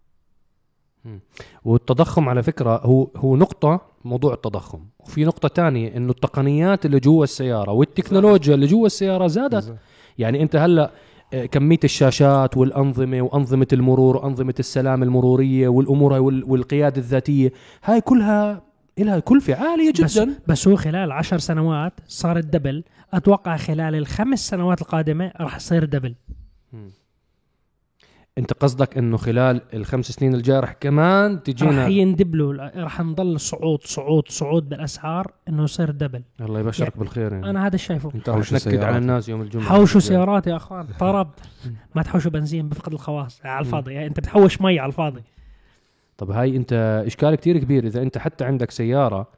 والتضخم 1.65 2.29
على 2.29 2.43
فكرة 2.43 2.81
هو 2.85 3.09
هو 3.17 3.37
نقطة 3.37 3.81
موضوع 4.05 4.35
التضخم. 4.35 4.81
وفي 5.01 5.25
نقطة 5.25 5.49
تانية 5.49 5.97
إنه 5.97 6.11
التقنيات 6.11 6.87
اللي 6.87 7.01
جوا 7.01 7.25
السيارة 7.25 7.73
والتكنولوجيا 7.73 8.55
اللي 8.55 8.67
جوا 8.67 8.87
السيارة 8.87 9.27
زادت. 9.27 9.77
يعني 10.19 10.43
أنت 10.43 10.57
هلأ 10.57 10.91
آه، 11.35 11.47
كمية 11.47 11.79
الشاشات 11.85 12.57
والأنظمة 12.57 13.23
وأنظمة 13.23 13.67
المرور 13.73 14.17
وأنظمة 14.17 14.55
السلام 14.59 15.03
المرورية 15.03 15.69
والأمور 15.69 16.13
والقيادة 16.23 16.97
الذاتية 16.99 17.53
هاي 17.85 18.01
كلها 18.01 18.63
لها 18.99 19.19
كلفه 19.19 19.55
عالية 19.55 19.93
بس, 19.93 20.19
جدا. 20.19 20.35
بس 20.47 20.69
هو 20.69 20.77
خلال 20.77 21.13
عشر 21.13 21.39
سنوات 21.39 21.93
صارت 22.07 22.45
double 22.45 22.85
أتوقع 23.13 23.57
خلال 23.57 23.95
الخمس 23.95 24.49
سنوات 24.49 24.81
القادمة 24.83 25.33
راح 25.41 25.57
يصير 25.57 25.85
double. 25.85 26.15
انت 28.39 28.53
قصدك 28.53 28.99
انه 28.99 29.17
خلال 29.17 29.61
الخمس 29.75 30.11
سنين 30.11 30.35
الجاية 30.35 30.61
رح 30.61 30.73
كمان 30.73 31.35
راح 31.35 31.43
تجينا 31.43 31.87
يندبلوا 31.87 32.53
راح 32.83 33.01
نضل 33.01 33.41
صعود 33.41 33.83
صعود 33.85 34.29
صعود 34.29 34.69
بالأسعار 34.69 35.33
إنه 35.49 35.63
يصير 35.63 35.91
double 35.91 36.23
الله 36.41 36.61
يبشرك 36.61 36.99
بالخير 36.99 37.33
يعني. 37.33 37.51
أنا 37.51 37.67
هذا 37.67 37.77
شايفه. 37.77 38.11
أنت 38.15 38.31
حوشوا 38.31 38.57
رح 38.57 38.63
تنكد 38.63 38.77
سيارات. 38.77 38.89
على 38.89 38.99
الناس 38.99 39.29
يوم 39.29 39.43
الجمعة. 39.43 39.67
حوشوا 39.67 40.01
سيارات 40.01 40.47
يا 40.47 40.57
أخوان. 40.57 40.87
طرب. 41.01 41.31
ما 41.95 42.03
تحوشوا 42.03 42.31
بنزين 42.31 42.69
بفقد 42.69 42.93
الخواص. 42.93 43.41
على 43.45 43.67
الفاضي. 43.67 43.93
يعني 43.93 44.07
أنت 44.07 44.21
بتحوش 44.21 44.61
مي 44.61 44.79
على 44.79 44.89
الفاضي. 44.89 45.23
طب 46.17 46.31
هاي 46.31 46.57
أنت 46.57 47.03
إشكال 47.07 47.35
كتير 47.35 47.59
كبير. 47.59 47.87
إذا 47.87 48.03
أنت 48.03 48.19
حتى 48.19 48.45
عندك 48.45 48.71
سيارة 48.71 49.38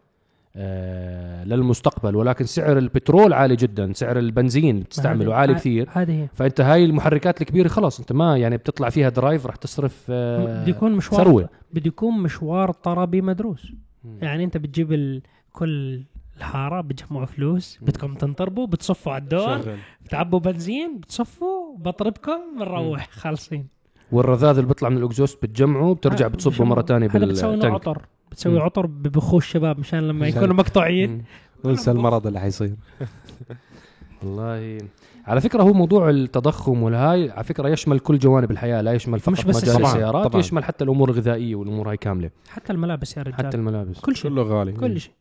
للمستقبل 1.44 2.16
ولكن 2.16 2.44
سعر 2.44 2.78
البترول 2.78 3.32
عالي 3.32 3.56
جدا 3.56 3.92
سعر 3.92 4.18
البنزين 4.18 4.80
بتستعمله 4.80 5.34
عالي 5.34 5.54
كثير. 5.54 5.88
هذه 5.92 6.22
هي. 6.22 6.28
فأنت 6.34 6.60
هاي 6.60 6.84
المحركات 6.84 7.40
الكبيرة 7.40 7.68
خلاص 7.68 8.00
أنت 8.00 8.12
ما 8.12 8.36
يعني 8.36 8.56
بتطلع 8.56 8.90
فيها 8.90 9.08
درايف 9.08 9.46
رح 9.46 9.56
تصرف 9.56 10.06
آه 10.10 10.62
بده 10.62 10.68
يكون 10.68 10.92
مشوار 10.92 11.24
ثروة. 11.24 11.48
بده 11.72 11.88
يكون 11.88 12.22
مشوار 12.22 12.72
طربي 12.72 13.22
مدروس. 13.22 13.72
مم. 14.04 14.18
يعني 14.22 14.44
أنت 14.44 14.56
بتجيب 14.56 14.92
ال... 14.92 15.22
كل 15.52 16.02
الحارة 16.36 16.80
بتجمعوا 16.80 17.26
فلوس 17.26 17.78
بدكم 17.82 18.14
تنطربوا 18.14 18.66
بتصفوا 18.66 19.12
على 19.12 19.22
الدور 19.22 19.76
بتعبوا 20.04 20.38
بنزين 20.38 20.98
بتصفوا 20.98 21.76
بطربكم 21.78 22.40
بنروح. 22.58 23.08
خالصين. 23.10 23.66
والرذاذ 24.12 24.48
اللي 24.56 24.68
بيطلع 24.68 24.88
من 24.88 24.96
ال 24.96 25.02
exhaust 25.02 25.42
بتجمعه 25.42 25.94
بترجع 25.94 26.26
هذا 26.26 26.34
بتصبه 26.34 26.64
مرة 26.64 26.82
ثانية 26.82 27.08
هذا 27.10 27.26
بتسوي 27.26 27.50
له 27.50 27.56
بال 27.56 27.62
tank 27.62 27.74
عطر. 27.74 28.02
بتسوي 28.30 28.52
مم. 28.54 28.60
عطر 28.60 28.86
ببخوه 28.86 29.38
الشباب 29.38 29.78
مشان 29.78 30.08
لما 30.08 30.28
يكونوا 30.28 30.54
مقطوعين. 30.54 31.10
مم. 31.10 31.22
ونسى 31.64 31.90
المرض 31.90 32.26
اللي 32.26 32.40
حيصير. 32.40 32.74
والله. 34.22 34.78
على 35.26 35.40
فكرة 35.40 35.62
هو 35.62 35.72
موضوع 35.72 36.10
التضخم 36.10 36.82
والهاي 36.82 37.30
على 37.30 37.44
فكرة 37.44 37.68
يشمل 37.68 37.98
كل 37.98 38.18
جوانب 38.18 38.50
الحياة 38.50 38.80
لا 38.80 38.92
يشمل 38.92 39.20
فقط 39.20 39.28
مش 39.32 39.44
بس 39.44 39.56
مجال 39.56 39.68
السيارات. 39.68 39.94
السيارات 39.94 40.24
طبعاً. 40.24 40.40
يشمل 40.40 40.64
حتى 40.64 40.84
الأمور 40.84 41.10
الغذائية 41.10 41.54
والأمور 41.54 41.90
هاي 41.90 41.96
كاملة. 41.96 42.30
حتى 42.48 42.72
الملابس 42.72 43.16
يا 43.16 43.22
رجال. 43.22 43.34
حتى 43.34 43.56
الملابس. 43.56 44.00
كل 44.00 44.16
شيء. 44.16 44.30
كله 44.30 44.42
غالي. 44.42 44.72
كل 44.72 45.00
شيء. 45.00 45.12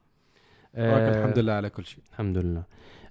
آه، 0.75 1.19
الحمد 1.25 1.39
لله 1.39 1.53
على 1.53 1.69
كل 1.69 1.85
شيء. 1.85 1.99
الحمد 2.11 2.37
لله. 2.37 2.63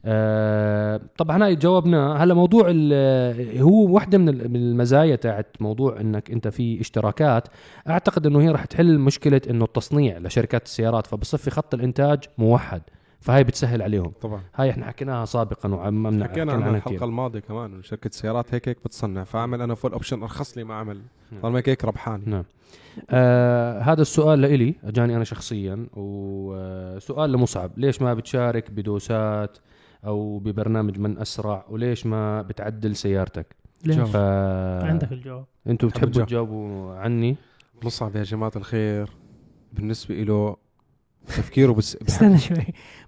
آه 0.05 1.01
طبعا 1.17 1.45
هاي 1.45 1.57
جاوبنا. 1.57 2.25
هلا 2.25 2.35
موضوع 2.35 2.67
ال- 2.69 3.61
هو 3.61 3.91
واحدة 3.91 4.19
من 4.19 4.29
ال- 4.29 4.49
من 4.51 4.57
المزايا 4.57 5.17
تاعت 5.17 5.57
موضوع 5.61 6.01
إنك 6.01 6.31
أنت 6.31 6.49
في 6.49 6.81
اشتراكات. 6.81 7.49
أعتقد 7.89 8.27
إنه 8.27 8.41
هي 8.41 8.49
راح 8.49 8.65
تحل 8.65 8.99
مشكلة 8.99 9.41
إنه 9.51 9.65
التصنيع 9.65 10.19
لشركات 10.19 10.65
السيارات 10.65 11.07
فبصفي 11.07 11.51
خط 11.51 11.75
الإنتاج 11.75 12.25
موحد 12.39 12.83
فهاي 13.21 13.45
بتسهل 13.45 13.83
عليهم. 13.83 14.13
طبعا. 14.21 14.41
هاي 14.55 14.71
إحنا 14.71 14.87
حكيناها 14.87 15.25
سابقا 15.25 15.69
وعممنا 15.75 16.25
حكينا 16.25 16.53
عنها 16.53 16.71
الحلقة 16.71 17.05
الماضية 17.05 17.41
كمان 17.41 17.83
شركة 17.83 18.11
سيارات 18.13 18.55
هيك 18.55 18.69
هيك 18.69 18.79
بتصنع 18.85 19.25
فأعمل 19.25 19.63
أنا 19.63 19.75
full 19.75 19.93
option 19.93 20.23
أرخص 20.23 20.59
لي 20.59 20.65
ما 20.65 20.75
أعمل. 20.75 21.01
طالما 21.43 21.59
هيك 21.59 21.69
هيك 21.69 21.85
ربحاني. 21.85 22.23
نعم. 22.27 22.45
آه 23.11 23.81
هذا 23.81 24.03
السؤال 24.03 24.41
لإلي 24.41 24.75
أجاني 24.85 25.17
أنا 25.17 25.25
شخصيا 25.25 25.87
وسؤال 25.97 27.33
لمصعب. 27.33 27.71
ليش 27.77 28.03
ما 28.03 28.15
بتشارك 28.15 28.71
بدوسات 28.71 29.59
أو 30.09 30.39
ببرنامج 30.39 30.99
من 30.99 31.19
أسرع 31.19 31.65
وليش 31.69 32.07
ما 32.07 32.43
بتعدل 32.43 32.97
سيارتك؟ 32.97 33.57
ليش؟ 33.85 33.97
ف 33.99 34.17
عندك 34.17 35.13
الجواب. 35.13 35.45
أنتم 35.67 35.87
حب 35.89 35.93
بتحبوا 35.93 36.09
الجو. 36.13 36.25
تجاوبوا 36.25 36.95
عني؟ 36.95 37.37
مصعب 37.83 38.17
يا 38.17 38.23
جماعة 38.23 38.53
الخير. 38.57 39.11
بالنسبة 39.73 40.15
له 40.15 40.57
تفكيره 41.27 41.73
بس 41.73 41.97
استنى 42.09 42.39
شوي. 42.39 42.67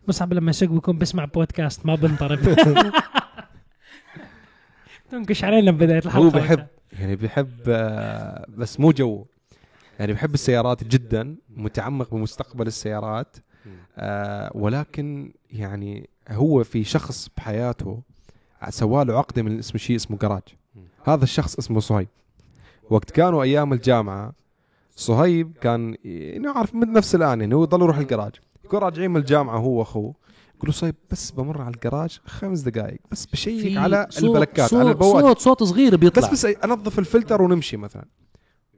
مصعب 0.09 0.33
لما 0.33 0.51
يسوق 0.51 0.69
بيكون 0.69 0.99
بيسمع 0.99 1.25
بودكاست 1.25 1.87
ما 1.87 1.95
بنطرب. 1.95 2.39
تنقش 5.11 5.45
علينا 5.45 5.71
ببداية 5.71 5.99
الحلقة. 5.99 6.25
هو 6.25 6.31
بحب 6.31 6.67
يعني 6.93 7.17
بحب 7.17 7.51
آه، 7.69 8.47
بس 8.49 8.81
مو 8.81 8.93
جو. 8.93 9.27
يعني 9.99 10.13
بحب 10.13 10.35
السيارات 10.35 10.85
جدا 10.85 11.37
متعمق 11.57 12.15
بمستقبل 12.15 12.67
السيارات. 12.67 13.37
آه، 13.97 14.51
ولكن 14.55 15.33
يعني 15.51 16.09
هو 16.31 16.65
في 16.65 16.85
شخص 16.85 17.29
بحياته 17.37 18.03
سواله 18.69 19.19
عقده 19.19 19.43
من 19.43 19.59
اسم 19.59 19.79
شيء 19.79 19.97
اسمه 19.97 20.17
جراج 20.19 20.43
هذا 21.05 21.25
الشخص 21.25 21.59
اسمه 21.59 21.81
صهيب. 21.81 22.09
وقت 22.91 23.11
كانوا 23.11 23.43
أيام 23.43 23.73
الجامعة 23.73 24.33
صهيب 24.97 25.53
كان 25.61 25.97
نعرف 26.43 26.75
من 26.75 26.93
نفس 26.93 27.15
الآن 27.15 27.41
يعني 27.41 27.55
هو 27.55 27.65
ضل 27.65 27.83
يروح 27.83 27.97
الجراج 27.99 28.33
يكون 28.65 28.81
راجعين 28.81 29.11
من 29.11 29.17
الجامعة 29.17 29.59
هو 29.59 29.79
وأخوه. 29.79 30.15
قول 30.61 30.67
له 30.69 30.73
صايب 30.73 30.95
بس 31.11 31.31
بمر 31.31 31.61
على 31.63 31.75
الجراج 31.75 32.21
خمس 32.27 32.61
دقائق 32.61 33.01
بس 33.11 33.27
بشيك 33.27 33.77
على 33.77 34.07
صوت- 34.11 34.25
البلكات 34.25 34.71
صوت 34.71 34.81
على 34.81 34.91
البوابات 34.91 35.25
صوت 35.25 35.39
صوت 35.59 35.63
صغير 35.63 35.97
بيطلع. 35.97 36.29
بس 36.29 36.33
بس 36.33 36.45
أنظف 36.65 36.99
الفلتر 36.99 37.43
ونمشي 37.43 37.77
مثلا. 37.77 38.05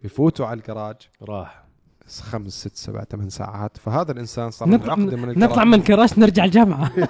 بيفوتوا 0.03 0.47
على 0.47 0.61
الجراج 0.61 0.97
راح. 1.23 1.65
خمس 2.07 2.53
ست 2.53 2.77
سبع 2.77 3.05
ثمان 3.05 3.31
ساعات. 3.31 3.77
فهذا 3.77 4.13
الإنسان 4.13 4.51
صار 4.51 4.69
نطلع, 4.69 4.93
عقده 4.93 5.17
من 5.17 5.39
نطلع 5.39 5.65
من 5.65 5.75
الكراش 5.75 6.19
نرجع 6.19 6.45
الجامعة. 6.45 6.91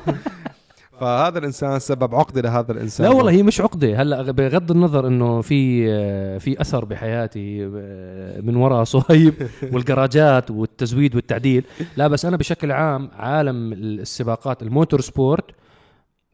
فهذا 1.01 1.39
الإنسان 1.39 1.79
سبب 1.79 2.15
عقده 2.15 2.41
لهذا 2.41 2.73
الإنسان. 2.73 3.07
لا 3.07 3.13
والله 3.13 3.33
هي 3.33 3.43
مش 3.43 3.61
عقدة. 3.61 4.03
هلأ 4.03 4.31
بغض 4.31 4.71
النظر 4.71 5.07
إنه 5.07 5.41
في 5.41 5.85
في 6.39 6.61
أثر 6.61 6.85
بحياتي 6.85 7.67
من 8.43 8.57
وراء 8.57 8.85
صهيب 8.85 9.35
والجراجات 9.73 10.51
والتزويد 10.51 11.15
والتعديل. 11.15 11.65
لا 11.97 12.09
بس 12.09 12.25
أنا 12.25 12.37
بشكل 12.37 12.73
عام 12.73 13.11
عالم 13.19 13.73
السباقات 13.73 14.63
ال 14.63 15.01
motorsport 15.01 15.45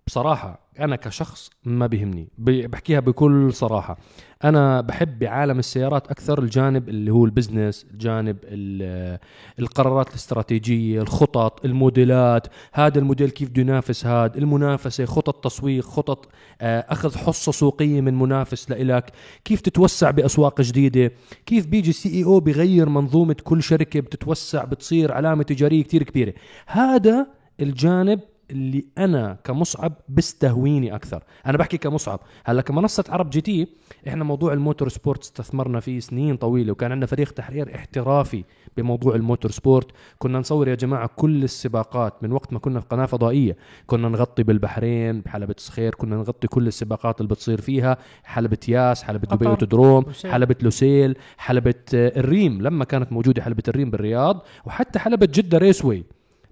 بصراحة 0.06 0.67
أنا 0.80 0.96
كشخص 0.96 1.50
ما 1.64 1.86
بيهمني. 1.86 2.28
بحكيها 2.38 3.00
بكل 3.00 3.52
صراحة. 3.52 3.98
أنا 4.44 4.80
بحب 4.80 5.18
بعالم 5.18 5.58
السيارات 5.58 6.06
أكثر 6.10 6.38
الجانب 6.42 6.88
اللي 6.88 7.10
هو 7.10 7.24
ال 7.24 7.31
business 7.31 7.86
الجانب 7.90 8.36
ال- 8.44 9.18
القرارات 9.58 10.08
الاستراتيجية 10.08 11.00
الخطط 11.02 11.64
الموديلات. 11.64 12.46
هذا 12.72 12.98
الموديل 12.98 13.30
كيف 13.30 13.48
بده 13.50 13.62
ينافس 13.62 14.06
هذا 14.06 14.38
المنافسة 14.38 15.04
خطط 15.04 15.44
تسويق 15.44 15.84
خطط 15.84 16.28
آه، 16.60 16.86
أخذ 16.88 17.16
حصة 17.18 17.52
سوقية 17.52 18.00
من 18.00 18.18
منافس 18.18 18.70
لإلك. 18.70 19.12
كيف 19.44 19.60
تتوسع 19.60 20.10
بأسواق 20.10 20.60
جديدة؟ 20.60 21.12
كيف 21.46 21.66
بيجي 21.66 21.92
CEO 21.92 22.40
بغير 22.40 22.88
منظومة 22.88 23.36
كل 23.44 23.62
شركة؟ 23.62 24.00
بتتوسع 24.00 24.64
بتصير 24.64 25.12
علامة 25.12 25.42
تجارية 25.42 25.82
كتير 25.82 26.02
كبيرة. 26.02 26.34
هذا 26.66 27.26
الجانب 27.60 28.20
اللي 28.50 28.84
أنا 28.98 29.38
كمصعب 29.44 29.92
بيستهويني 30.08 30.94
أكثر. 30.94 31.22
أنا 31.46 31.58
بحكي 31.58 31.78
كمصعب. 31.78 32.20
هلأ 32.44 32.62
كمنصة 32.62 33.04
عرب 33.08 33.30
جي 33.30 33.40
تي 33.40 33.68
إحنا 34.08 34.24
موضوع 34.24 34.52
ال 34.52 34.88
motorsport 34.88 35.22
استثمرنا 35.22 35.80
فيه 35.80 36.00
سنين 36.00 36.36
طويلة 36.36 36.72
وكان 36.72 36.92
عندنا 36.92 37.06
فريق 37.06 37.30
تحرير 37.30 37.74
احترافي 37.74 38.44
بموضوع 38.76 39.14
ال 39.14 39.50
motorsport. 39.50 39.86
كنا 40.18 40.38
نصور 40.38 40.68
يا 40.68 40.74
جماعة 40.74 41.10
كل 41.16 41.44
السباقات 41.44 42.22
من 42.22 42.32
وقت 42.32 42.52
ما 42.52 42.58
كنا 42.58 42.80
في 42.80 42.86
قناة 42.86 43.06
فضائية. 43.06 43.56
كنا 43.86 44.08
نغطي 44.08 44.42
بالبحرين 44.42 45.20
بحلبة 45.20 45.54
صخير 45.58 45.94
كنا 45.94 46.16
نغطي 46.16 46.48
كل 46.48 46.66
السباقات 46.66 47.20
اللي 47.20 47.28
بتصير 47.28 47.60
فيها 47.60 47.96
حلبة 48.24 48.58
ياس 48.68 49.02
حلبة 49.02 49.36
دبي 49.36 49.46
اوتودروم 49.46 50.04
لوسيل. 50.04 50.32
حلبة 50.32 50.56
لوسيل 50.62 51.16
حلبة 51.38 51.74
الريم. 51.92 52.62
لما 52.62 52.84
كانت 52.84 53.12
موجودة 53.12 53.42
حلبة 53.42 53.62
الريم 53.68 53.90
بالرياض 53.90 54.44
وحتى 54.64 54.98
حلبة 54.98 55.28
جدة 55.32 55.58
ريسوي. 55.58 56.04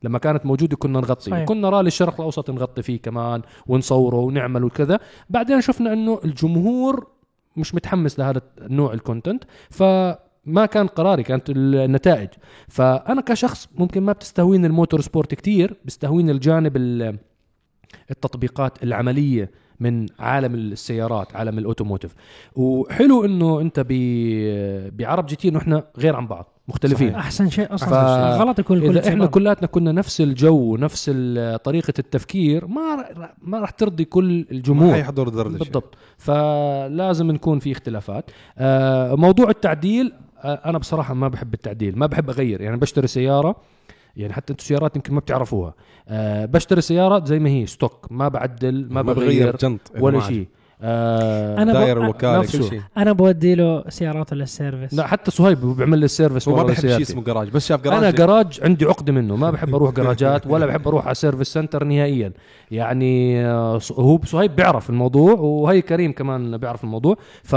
لما 0.06 0.18
كانت 0.18 0.46
موجودة 0.46 0.76
كنا 0.76 1.00
نغطي 1.00 1.30
صحيح. 1.30 1.44
كنا 1.44 1.68
رالي 1.70 1.86
الشرق 1.86 2.14
الأوسط 2.20 2.50
نغطي 2.50 2.82
فيه 2.82 3.00
كمان 3.00 3.42
ونصوره 3.66 4.16
ونعمل 4.16 4.64
وكذا. 4.64 5.00
بعدين 5.30 5.60
شفنا 5.60 5.92
أنه 5.92 6.20
الجمهور 6.24 7.06
مش 7.56 7.74
متحمس 7.74 8.18
لهذا 8.18 8.40
النوع 8.60 8.92
ال 8.92 8.99
content 8.99 9.44
فما 9.70 10.66
كان 10.70 10.86
قراري 10.86 11.22
كانت 11.22 11.50
النتائج. 11.50 12.28
فأنا 12.68 13.20
كشخص 13.20 13.68
ممكن 13.74 14.02
ما 14.02 14.12
بتستهويني 14.12 14.66
ال 14.66 15.00
motorsport 15.00 15.34
كتير 15.34 15.76
بيستهويني 15.84 16.32
الجانب 16.32 16.76
ال- 16.76 17.18
التطبيقات 18.10 18.82
العملية 18.82 19.50
من 19.80 20.06
عالم 20.18 20.54
السيارات 20.54 21.36
عالم 21.36 21.58
ال 21.58 21.63
automotive. 21.63 22.14
وحلو 22.56 23.24
إنه 23.24 23.60
أنت 23.60 23.84
بعرب 24.98 25.26
جي 25.26 25.36
تي 25.36 25.48
إنه 25.48 25.58
إحنا 25.58 25.84
غير 25.98 26.16
عن 26.16 26.26
بعض. 26.26 26.55
مختلفين. 26.68 27.08
صحيح. 27.08 27.18
أحسن 27.24 27.50
شيء 27.50 27.74
أصلا. 27.74 27.88
ف- 27.88 28.40
غلط 28.40 28.58
يكون 28.58 28.80
كل 28.80 28.98
إذا 28.98 29.08
إحنا. 29.08 29.26
كلاتنا 29.26 29.66
كنا 29.68 29.92
نفس 29.92 30.20
الجو 30.20 30.76
نفس 30.76 31.10
ال- 31.14 31.62
طريقة 31.62 31.92
التفكير 31.98 32.66
ما 32.66 32.80
ر- 33.16 33.28
ما 33.42 33.60
راح 33.60 33.70
ترضي 33.70 34.04
كل 34.04 34.38
ما 34.38 34.44
الجمهور 34.50 34.92
حيحضر 34.94 35.28
دردشه 35.28 35.58
بالضبط. 35.58 35.94
فلازم 36.18 37.30
نكون 37.30 37.58
في 37.58 37.72
اختلافات. 37.72 38.30
آه، 38.58 39.14
موضوع 39.14 39.50
التعديل 39.50 40.12
آه، 40.44 40.60
أنا 40.64 40.78
بصراحة 40.78 41.14
ما 41.14 41.28
بحب 41.28 41.54
التعديل 41.54 41.98
ما 41.98 42.06
بحب 42.06 42.30
أغير. 42.30 42.60
يعني 42.60 42.76
بشتري 42.76 43.06
سيارة 43.06 43.56
يعني 44.16 44.32
حتى 44.32 44.52
أنتم 44.52 44.64
سيارات 44.64 44.96
يمكن 44.96 45.14
ما 45.14 45.20
بتعرفوها. 45.20 45.74
أه 46.08 46.44
بشتري 46.46 46.80
سيارات 46.80 47.26
زي 47.26 47.38
ما 47.38 47.48
هي 47.50 47.66
stock 47.66 48.06
ما 48.10 48.28
بعدل 48.28 48.86
ما 48.90 49.02
بغير 49.02 49.56
جنط. 49.56 49.80
ولا 50.00 50.20
شيء. 50.20 50.48
أنا 50.82 51.72
ب- 51.72 51.76
داير 51.76 52.02
الوكالة. 52.02 52.40
كل 52.42 52.48
شيء. 52.64 52.80
أنا 52.96 53.12
بودي 53.12 53.54
له 53.54 53.84
سياراته 53.88 54.36
لل 54.36 54.49
service 54.49 54.94
لا 54.94 55.06
حتى 55.06 55.30
صهيب 55.30 55.60
بيعمل 55.76 55.98
لي 55.98 56.04
ال 56.04 56.10
service 56.10 56.48
هو 56.48 56.54
ما 56.54 56.60
ورا 56.62 56.68
بيحب 56.70 56.80
شيء. 56.88 57.00
اسمه 57.02 57.22
جراج 57.22 57.48
بس 57.48 57.66
شاف 57.66 57.80
جراج 57.80 57.98
أنا 57.98 58.10
جراج 58.10 58.60
عندي 58.62 58.84
عقدة 58.84 59.12
منه 59.12 59.36
ما 59.36 59.50
بحب 59.50 59.74
أروح 59.74 59.90
جراجات 59.94 60.46
ولا 60.46 60.66
بحب 60.66 60.88
أروح 60.88 61.06
على 61.06 61.14
service 61.14 61.48
center 61.48 61.84
نهائيا. 61.84 62.32
يعني 62.70 63.44
آه، 63.46 63.80
هو 63.92 64.20
صهيب 64.24 64.56
بيعرف 64.56 64.90
الموضوع 64.90 65.32
وهي 65.32 65.82
كريم 65.82 66.12
كمان 66.12 66.56
بيعرف 66.56 66.84
الموضوع. 66.84 67.16
ف... 67.42 67.54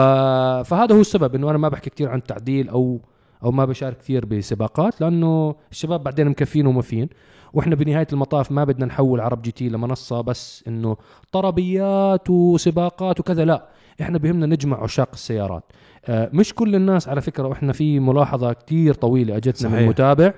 فهذا 0.69 0.95
هو 0.95 1.01
السبب 1.01 1.35
إنه 1.35 1.49
أنا 1.49 1.57
ما 1.57 1.69
بحكي 1.69 1.89
كثير 1.89 2.09
عن 2.09 2.23
تعديل 2.23 2.69
أو 2.69 2.99
أو 3.43 3.51
ما 3.51 3.65
بشارك 3.65 3.97
كثير 3.97 4.25
بسباقات 4.25 5.01
لأنه 5.01 5.55
الشباب 5.71 6.03
بعدين 6.03 6.29
مكفين 6.29 6.67
ومفين 6.67 7.09
وإحنا 7.53 7.75
بنهاية 7.75 8.07
المطاف 8.13 8.51
ما 8.51 8.63
بدنا 8.63 8.85
نحول 8.85 9.19
عرب 9.19 9.41
جي 9.41 9.51
تي 9.51 9.69
لمنصة 9.69 10.21
بس 10.21 10.63
إنه 10.67 10.97
طربيات 11.31 12.29
وسباقات 12.29 13.19
وكذا 13.19 13.45
لا 13.45 13.65
إحنا 14.01 14.17
بهمنا 14.17 14.45
نجمع 14.45 14.83
عشاق 14.83 15.09
السيارات 15.13 15.63
آه، 16.05 16.29
مش 16.33 16.53
كل 16.53 16.75
الناس 16.75 17.07
على 17.07 17.21
فكرة 17.21 17.47
وإحنا 17.47 17.73
في 17.73 17.99
ملاحظة 17.99 18.53
كتير 18.53 18.93
طويلة 18.93 19.37
أجتنا 19.37 19.69
من 19.69 19.75
صحيح. 19.75 19.89
متابع 19.89 20.33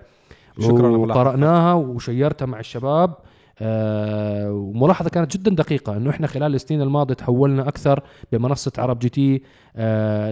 شكراً. 0.59 0.87
وقرأناها 0.87 1.73
وشيرتها 1.73 2.45
مع 2.45 2.59
الشباب 2.59 3.13
آه 3.59 4.51
وملاحظة 4.51 5.09
كانت 5.09 5.37
جدا 5.37 5.51
دقيقة 5.55 5.97
إنه 5.97 6.09
إحنا 6.09 6.27
خلال 6.27 6.55
السنين 6.55 6.81
الماضية 6.81 7.13
تحولنا 7.15 7.67
أكثر 7.67 8.03
بمنصة 8.31 8.71
عرب 8.77 8.99
جي 8.99 9.09
تي 9.09 9.41
آه 9.75 10.31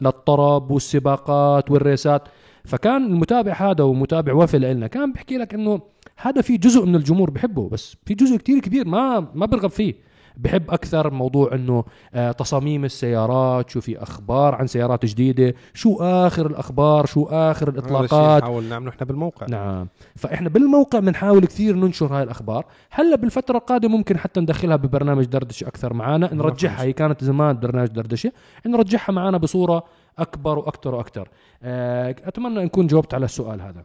للطرب 0.00 0.70
والسباقات 0.70 1.70
وال 1.70 1.83
races 1.83 2.15
ات. 2.15 2.28
فكان 2.64 3.04
المتابع 3.06 3.52
هذا 3.52 3.84
ومتابع 3.84 4.32
وفي 4.34 4.58
لنا 4.58 4.86
كان 4.86 5.12
بيحكي 5.12 5.36
لك 5.38 5.54
إنه 5.54 5.80
هذا 6.16 6.40
في 6.42 6.56
جزء 6.56 6.86
من 6.86 6.96
الجمهور 6.96 7.30
بحبه 7.30 7.68
بس 7.68 7.96
في 8.06 8.14
جزء 8.14 8.36
كتير 8.36 8.58
كبير 8.58 8.88
ما 8.88 9.28
ما 9.34 9.46
برغب 9.46 9.70
فيه. 9.70 9.94
بحب 10.36 10.70
أكثر 10.70 11.10
موضوع 11.10 11.54
إنه 11.54 11.84
آه 12.14 12.32
تصاميم 12.32 12.84
السيارات 12.84 13.70
شو 13.70 13.80
في 13.80 14.02
أخبار 14.02 14.54
عن 14.54 14.66
سيارات 14.66 15.06
جديدة 15.06 15.54
شو 15.74 15.96
آخر 16.00 16.46
الأخبار 16.46 17.06
شو 17.06 17.24
آخر 17.24 17.68
الإطلاقات. 17.68 18.42
نحاول 18.42 18.64
نعمله 18.64 18.90
إحنا 18.90 19.06
بالموقع. 19.06 19.46
نعم. 19.50 19.88
فإحنا 20.16 20.48
بالموقع 20.48 20.98
بنحاول 20.98 21.46
كثير 21.46 21.76
ننشر 21.76 22.06
هاي 22.06 22.22
الأخبار. 22.22 22.66
هلأ 22.90 23.16
بالفترة 23.16 23.56
القادمة 23.56 23.96
ممكن 23.96 24.18
حتى 24.18 24.40
ندخلها 24.40 24.76
ببرنامج 24.76 25.24
دردشة 25.24 25.68
أكثر 25.68 25.92
معنا 25.92 26.34
نرجعها 26.34 26.82
هي 26.82 26.92
كانت 26.92 27.24
زمان 27.24 27.58
برنامج 27.58 27.88
دردشة. 27.88 28.32
نرجعها 28.66 29.12
معنا 29.12 29.38
بصورة 29.38 29.84
أكبر 30.18 30.58
وأكثر 30.58 30.94
وأكثر. 30.94 31.28
آه، 31.62 32.10
أتمنى 32.10 32.64
نكون 32.64 32.86
جاوبت 32.86 33.14
على 33.14 33.24
السؤال 33.24 33.60
هذا. 33.60 33.84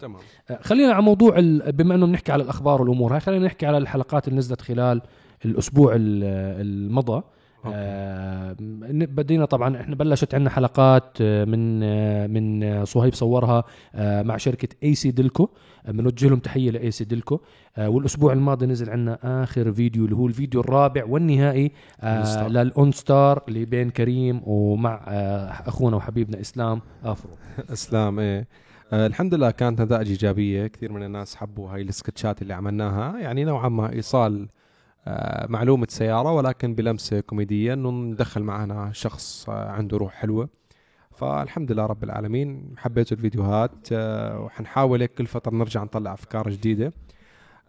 تمام. 0.00 0.20
آه، 0.50 0.58
خلينا 0.62 0.92
على 0.92 1.02
موضوع 1.02 1.34
بما 1.66 1.94
إنه 1.94 2.06
بنحكي 2.06 2.32
على 2.32 2.42
الأخبار 2.42 2.82
والأمور 2.82 3.12
هاي 3.12 3.20
خلينا 3.20 3.46
نحكي 3.46 3.66
على 3.66 3.78
الحلقات 3.78 4.28
اللي 4.28 4.38
نزلت 4.38 4.60
خلال 4.60 5.02
الأسبوع 5.44 5.92
ال- 5.94 6.24
المضى. 6.66 7.22
آه 7.66 8.56
بدينا 8.90 9.44
طبعا 9.44 9.80
إحنا 9.80 9.94
بلشت 9.94 10.34
عندنا 10.34 10.50
حلقات 10.50 11.16
آه، 11.20 11.44
من 11.44 11.80
آه، 11.82 12.26
من 12.26 12.84
صهيب 12.84 13.14
صورها 13.14 13.64
آه، 13.94 14.22
مع 14.22 14.36
شركة 14.36 14.68
AC 14.82 15.10
Delco 15.10 15.48
بنوجه 15.88 16.28
لهم 16.28 16.38
تحية 16.38 16.70
ل 16.70 16.90
AC 16.90 17.04
Delco 17.04 17.40
والأسبوع 17.78 18.32
الماضي 18.32 18.66
نزل 18.66 18.90
عندنا 18.90 19.42
آخر 19.42 19.72
فيديو 19.72 20.04
اللي 20.04 20.16
هو 20.16 20.26
الفيديو 20.26 20.60
الرابع 20.60 21.04
والنهائي 21.04 21.72
آه. 22.00 22.48
للأون 22.48 22.92
ستار 22.92 23.42
اللي 23.48 23.64
بين 23.64 23.90
كريم 23.90 24.40
ومع 24.46 25.04
آه 25.08 25.46
أخونا 25.68 25.96
وحبيبنا 25.96 26.40
إسلام 26.40 26.80
آفرو. 27.04 27.30
إسلام 27.72 28.18
إيه. 28.18 28.46
الحمد 28.92 29.34
لله 29.34 29.50
كانت 29.50 29.80
نتائج 29.80 30.08
إيجابية. 30.08 30.66
كثير 30.66 30.92
من 30.92 31.02
الناس 31.02 31.36
حبوا 31.36 31.70
هاي 31.70 31.82
السكتشات 31.82 32.42
اللي 32.42 32.54
عملناها. 32.54 33.18
يعني 33.18 33.44
نوعا 33.44 33.68
ما 33.68 33.92
إيصال 33.92 34.48
آه 35.06 35.46
معلومة 35.46 35.86
سيارة 35.90 36.32
ولكن 36.32 36.74
بلمسه 36.74 37.20
كوميدية 37.20 37.72
إنه 37.74 37.90
ندخل 37.90 38.42
معنا 38.42 38.90
شخص 38.92 39.48
آه 39.48 39.68
عنده 39.70 39.96
روح 39.96 40.12
حلوة. 40.14 40.48
فالحمد 41.10 41.72
لله 41.72 41.86
رب 41.86 42.04
العالمين 42.04 42.74
حبيتوا 42.76 43.16
الفيديوهات 43.16 43.88
آه 43.92 44.40
وحنحاول 44.40 45.00
هيك 45.00 45.14
كل 45.14 45.26
فترة 45.26 45.54
نرجع 45.54 45.84
نطلع 45.84 46.12
أفكار 46.12 46.50
جديدة. 46.50 46.92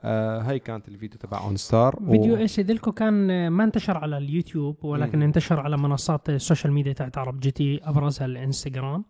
آه 0.04 0.42
هاي 0.42 0.60
كانت 0.60 0.88
الفيديو 0.88 1.20
تبع 1.20 1.44
OnStar 1.44 2.00
فيديو 2.10 2.38
إيش؟ 2.38 2.60
Delco 2.60 2.92
كان 2.92 3.48
ما 3.48 3.64
انتشر 3.64 3.98
على 3.98 4.18
اليوتيوب 4.18 4.86
ولكن. 4.86 5.22
انتشر 5.22 5.60
على 5.60 5.78
منصات 5.78 6.30
ال 6.30 6.36
social 6.36 6.74
media 6.74 6.94
تاعت 6.94 7.18
عرب 7.18 7.40
جي 7.40 7.52
تي 7.52 7.82
أبرزها 7.84 8.26
الإنستغرام. 8.26 9.04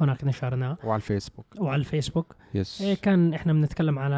هناك 0.00 0.24
نشرناه 0.24 0.76
وعلى 0.84 0.96
الفيسبوك. 0.96 1.46
وعلى 1.58 1.80
الفيسبوك. 1.80 2.36
yes 2.54 2.82
إيه 2.82 2.94
كان 2.94 3.34
إحنا 3.34 3.52
بنتكلم 3.52 3.98
على 3.98 4.16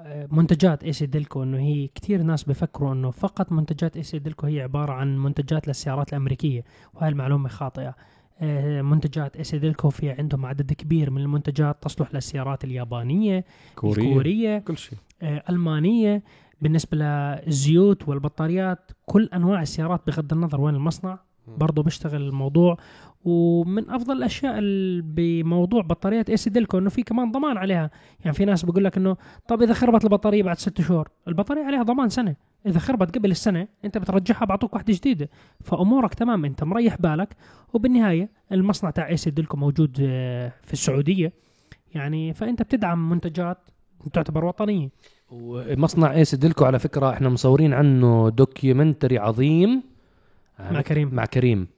آه، 0.00 0.28
منتجات 0.30 0.84
AC 0.84 1.06
Delco 1.06 1.42
إنه 1.42 1.58
هي 1.58 1.88
كثير 1.94 2.22
ناس 2.22 2.44
بفكروا 2.44 2.92
إنه 2.92 3.10
فقط 3.10 3.52
منتجات 3.52 3.96
AC 3.96 4.18
Delco 4.18 4.46
هي 4.46 4.60
عبارة 4.60 4.92
عن 4.92 5.18
منتجات 5.18 5.68
للسيارات 5.68 6.08
الأمريكية 6.12 6.64
وهي 6.94 7.08
المعلومة 7.08 7.48
خاطئة. 7.48 7.94
آه، 8.40 8.82
منتجات 8.82 9.36
AC 9.36 9.58
Delco 9.58 9.90
في 9.90 10.10
عندهم 10.10 10.46
عدد 10.46 10.72
كبير 10.72 11.10
من 11.10 11.20
المنتجات 11.22 11.82
تصلح 11.82 12.14
للسيارات 12.14 12.64
اليابانية 12.64 13.44
كورية 13.74 14.08
الكورية 14.08 14.58
كل 14.58 14.78
شيء. 14.78 14.98
آه، 15.22 15.42
ألمانية. 15.50 16.22
بالنسبة 16.60 16.96
للزيوت 16.96 18.08
والبطاريات 18.08 18.90
كل 19.06 19.28
أنواع 19.34 19.62
السيارات 19.62 20.00
بغض 20.06 20.32
النظر 20.32 20.60
وين 20.60 20.74
المصنع 20.74 21.18
برضه 21.46 21.82
بيشتغل 21.82 22.22
الموضوع. 22.22 22.76
ومن 23.24 23.90
أفضل 23.90 24.16
الأشياء 24.16 24.54
ال- 24.58 25.02
بموضوع 25.02 25.82
بطاريات 25.82 26.30
ايسي 26.30 26.50
ديلكو 26.50 26.78
إنه 26.78 26.90
في 26.90 27.02
كمان 27.02 27.32
ضمان 27.32 27.56
عليها. 27.56 27.90
يعني 28.20 28.32
في 28.36 28.44
ناس 28.44 28.64
بيقول 28.64 28.84
لك 28.84 28.96
إنه 28.96 29.16
طب 29.48 29.62
إذا 29.62 29.74
خربت 29.74 30.04
البطارية 30.04 30.42
بعد 30.42 30.58
ست 30.58 30.80
شهور 30.80 31.08
البطارية 31.28 31.62
عليها 31.64 31.82
ضمان 31.82 32.08
سنة. 32.08 32.36
إذا 32.66 32.78
خربت 32.78 33.18
قبل 33.18 33.30
السنة 33.30 33.68
أنت 33.84 33.98
بترجعها 33.98 34.44
بعطوك 34.44 34.74
واحدة 34.74 34.94
جديدة. 34.94 35.28
فأمورك 35.60 36.14
تمام 36.14 36.44
أنت 36.44 36.64
مريح 36.64 36.96
بالك. 37.00 37.36
وبالنهاية 37.72 38.30
المصنع 38.52 38.90
تاع 38.90 39.08
ايسي 39.08 39.30
ديلكو 39.30 39.56
موجود 39.56 39.98
آه، 40.00 40.52
في 40.62 40.72
السعودية. 40.72 41.32
يعني 41.94 42.34
فأنت 42.34 42.62
بتدعم 42.62 43.10
منتجات 43.10 43.58
تعتبر 44.12 44.44
وطنية. 44.44 44.88
ومصنع 45.30 46.12
AC 46.12 46.34
Delco 46.34 46.64
على 46.64 46.78
فكرة 46.78 47.10
إحنا 47.10 47.28
مصورين 47.28 47.72
عنه 47.72 48.28
documentary 48.28 49.18
عظيم. 49.18 49.82
مع 50.70 50.80
كريم. 50.80 51.14
مع 51.14 51.24
كريم. 51.24 51.68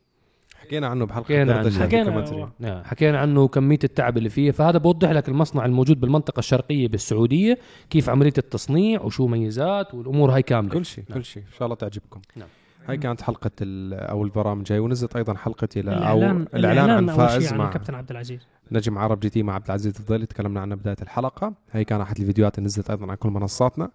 حكينا 0.70 0.86
عنه 0.86 1.06
بحلقة 1.06 1.24
حكينا 1.24 1.54
عنه. 1.54 1.70
حكينا. 1.70 2.50
نعم، 2.58 2.84
حكينا 2.84 3.18
عنه 3.18 3.48
كميه 3.48 3.78
التعب 3.84 4.18
اللي 4.18 4.28
فيه. 4.28 4.50
فهذا 4.50 4.78
بوضح 4.78 5.10
لك 5.10 5.28
المصنع 5.28 5.64
الموجود 5.64 6.00
بالمنطقة 6.00 6.38
الشرقية 6.38 6.88
بالسعودية 6.88 7.58
كيف 7.90 8.08
عملية 8.10 8.32
التصنيع 8.38 9.02
وشو 9.02 9.26
ميزات 9.26 9.94
والأمور 9.94 10.30
هاي 10.34 10.42
كاملة. 10.42 10.72
كل 10.74 10.84
شيء 10.84 11.04
نعم. 11.08 11.18
كل 11.18 11.24
شيء. 11.24 11.42
إن 11.42 11.52
شاء 11.58 11.64
الله 11.66 11.76
تعجبكم. 11.76 12.20
نعم. 12.36 12.48
هاي 12.88 12.96
كانت 12.96 13.22
حلقة 13.22 13.50
ال- 13.62 13.94
أو 13.94 14.24
البرامج 14.24 14.72
هاي. 14.72 14.78
ونزلت 14.78 15.16
أيضا 15.16 15.34
حلقتي 15.34 15.82
ل- 15.82 15.88
أو 15.88 15.94
الاعلان 15.96 16.46
الإعلان 16.54 16.90
عن 16.90 17.06
فائز 17.06 17.52
عن 17.52 17.58
مع 17.58 17.70
كابتن 17.70 17.94
عبد 17.94 18.10
العزيز. 18.10 18.40
نجم 18.72 18.98
عرب 18.98 19.20
جي 19.20 19.30
تي 19.30 19.42
مع 19.42 19.54
عبد 19.54 19.64
العزيز 19.66 19.96
الفضيلي 19.96 20.26
تكلمنا 20.26 20.60
عنه 20.60 20.74
بداية 20.74 20.96
الحلقة. 21.02 21.52
هي 21.72 21.84
كان 21.84 22.00
أحد 22.00 22.18
الفيديوهات 22.18 22.58
اللي 22.58 22.66
نزلت 22.66 22.90
أيضا 22.90 23.06
على 23.06 23.16
كل 23.16 23.28
منصاتنا. 23.28 23.90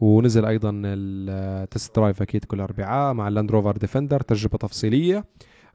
ونزل 0.00 0.44
أيضا 0.44 0.72
ال 0.84 1.06
test 1.06 1.96
drive 1.96 2.22
أكيد 2.22 2.44
كل 2.44 2.60
أربعاء 2.60 3.14
مع 3.14 3.28
اللاند 3.28 3.50
روفر 3.50 3.76
ديفندر 3.76 4.20
تجربة 4.20 4.58
تفصيلية. 4.58 5.24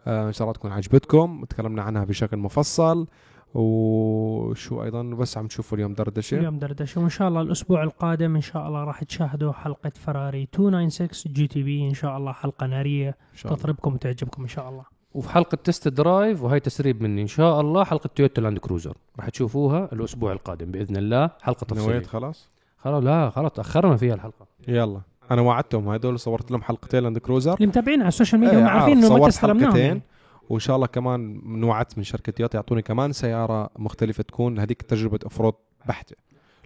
إن 0.08 0.32
شاء 0.32 0.42
الله 0.42 0.54
تكون 0.54 0.72
عجبتكم. 0.72 1.46
تكلمنا 1.50 1.82
عنها 1.82 2.04
بشكل 2.04 2.38
مفصل. 2.38 3.08
وشو 3.54 4.84
أيضا؟ 4.84 5.04
بس 5.04 5.38
عم 5.38 5.48
تشوفوا 5.48 5.78
اليوم 5.78 5.94
دردشة. 5.94 6.38
اليوم 6.38 6.60
دردشة. 6.60 7.02
وإن 7.02 7.10
شاء 7.10 7.28
الله 7.28 7.42
الأسبوع 7.42 7.84
القادم 7.84 8.36
إن 8.36 8.42
شاء 8.42 8.68
الله 8.68 8.84
راح 8.84 9.04
تشاهدوا 9.04 9.52
حلقة 9.52 9.92
فراري 9.96 10.48
296 10.54 11.34
GTB. 11.34 11.88
إن 11.88 11.94
شاء 11.94 12.18
الله 12.18 12.32
حلقة 12.32 12.68
نارية 12.68 13.10
إن 13.10 13.38
شاء 13.38 13.52
الله. 13.52 13.64
تطربكم 13.64 13.94
وتعجبكم 13.94 14.42
إن 14.42 14.48
شاء 14.48 14.70
الله. 14.70 14.84
وفي 15.14 15.30
حلقة 15.30 15.56
test 15.56 15.88
drive 15.88 16.43
وهي 16.44 16.60
تسريب 16.60 17.04
مني 17.04 17.22
إن 17.22 17.28
شاء 17.28 17.62
الله 17.62 17.84
حلقة 17.84 18.10
تويوتا 18.16 18.42
لاند 18.42 18.58
كروزر. 18.58 18.98
راح 19.20 19.30
تشوفوها 19.30 19.90
الأسبوع 19.94 20.32
القادم 20.32 20.72
بإذن 20.72 20.98
الله. 20.98 21.30
حلقة 21.42 21.64
تفصيلية. 21.66 21.94
نويت 21.94 22.08
خلاص؟ 22.08 22.50
خلاص 22.78 23.04
لا 23.04 23.30
خلاص 23.30 23.52
تأخرنا 23.52 23.98
فيها 23.98 24.14
الحلقة. 24.14 24.48
يلا. 24.68 25.02
أنا 25.31 25.41
وعدتهم 25.41 25.89
هدول 25.89 26.19
صورت 26.19 26.51
لهم 26.51 26.62
حلقتين 26.62 27.03
لاند 27.03 27.17
كروزر 27.17 27.53
اللي 27.53 27.67
متابعين 27.67 27.99
على 27.99 28.07
ال 28.08 28.12
social 28.12 28.41
media 28.41 28.58
إيه، 28.57 28.63
هم 28.63 28.67
عارفين 28.67 28.97
عارف، 28.97 29.05
انه 29.05 29.17
صورت 29.17 29.27
استلمناهم. 29.27 30.01
وإن 30.49 30.60
شاء 30.60 30.75
الله 30.75 30.88
كمان 30.88 31.41
من 31.43 31.63
وعدت 31.63 31.97
من 31.97 32.03
شركة 32.03 32.31
تويوتا 32.31 32.57
يعطوني 32.57 32.81
كمان 32.81 33.12
سيارة 33.12 33.69
مختلفة 33.79 34.23
تكون 34.23 34.60
هذيك 34.60 34.81
تجربة 34.81 35.19
off-road 35.26 35.54
بحتة 35.86 36.15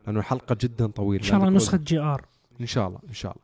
لأنه 0.08 0.20
الحلقة 0.20 0.58
جدا 0.62 0.88
طويلة. 0.88 1.24
إن 1.24 1.28
شاء 1.28 1.40
الله 1.40 1.50
نسخة 1.50 1.78
GR. 1.78 2.26
إن 2.62 2.66
شاء 2.66 2.88
الله 2.88 3.00
إن 3.10 3.14
شاء 3.14 3.32
الله. 3.32 3.44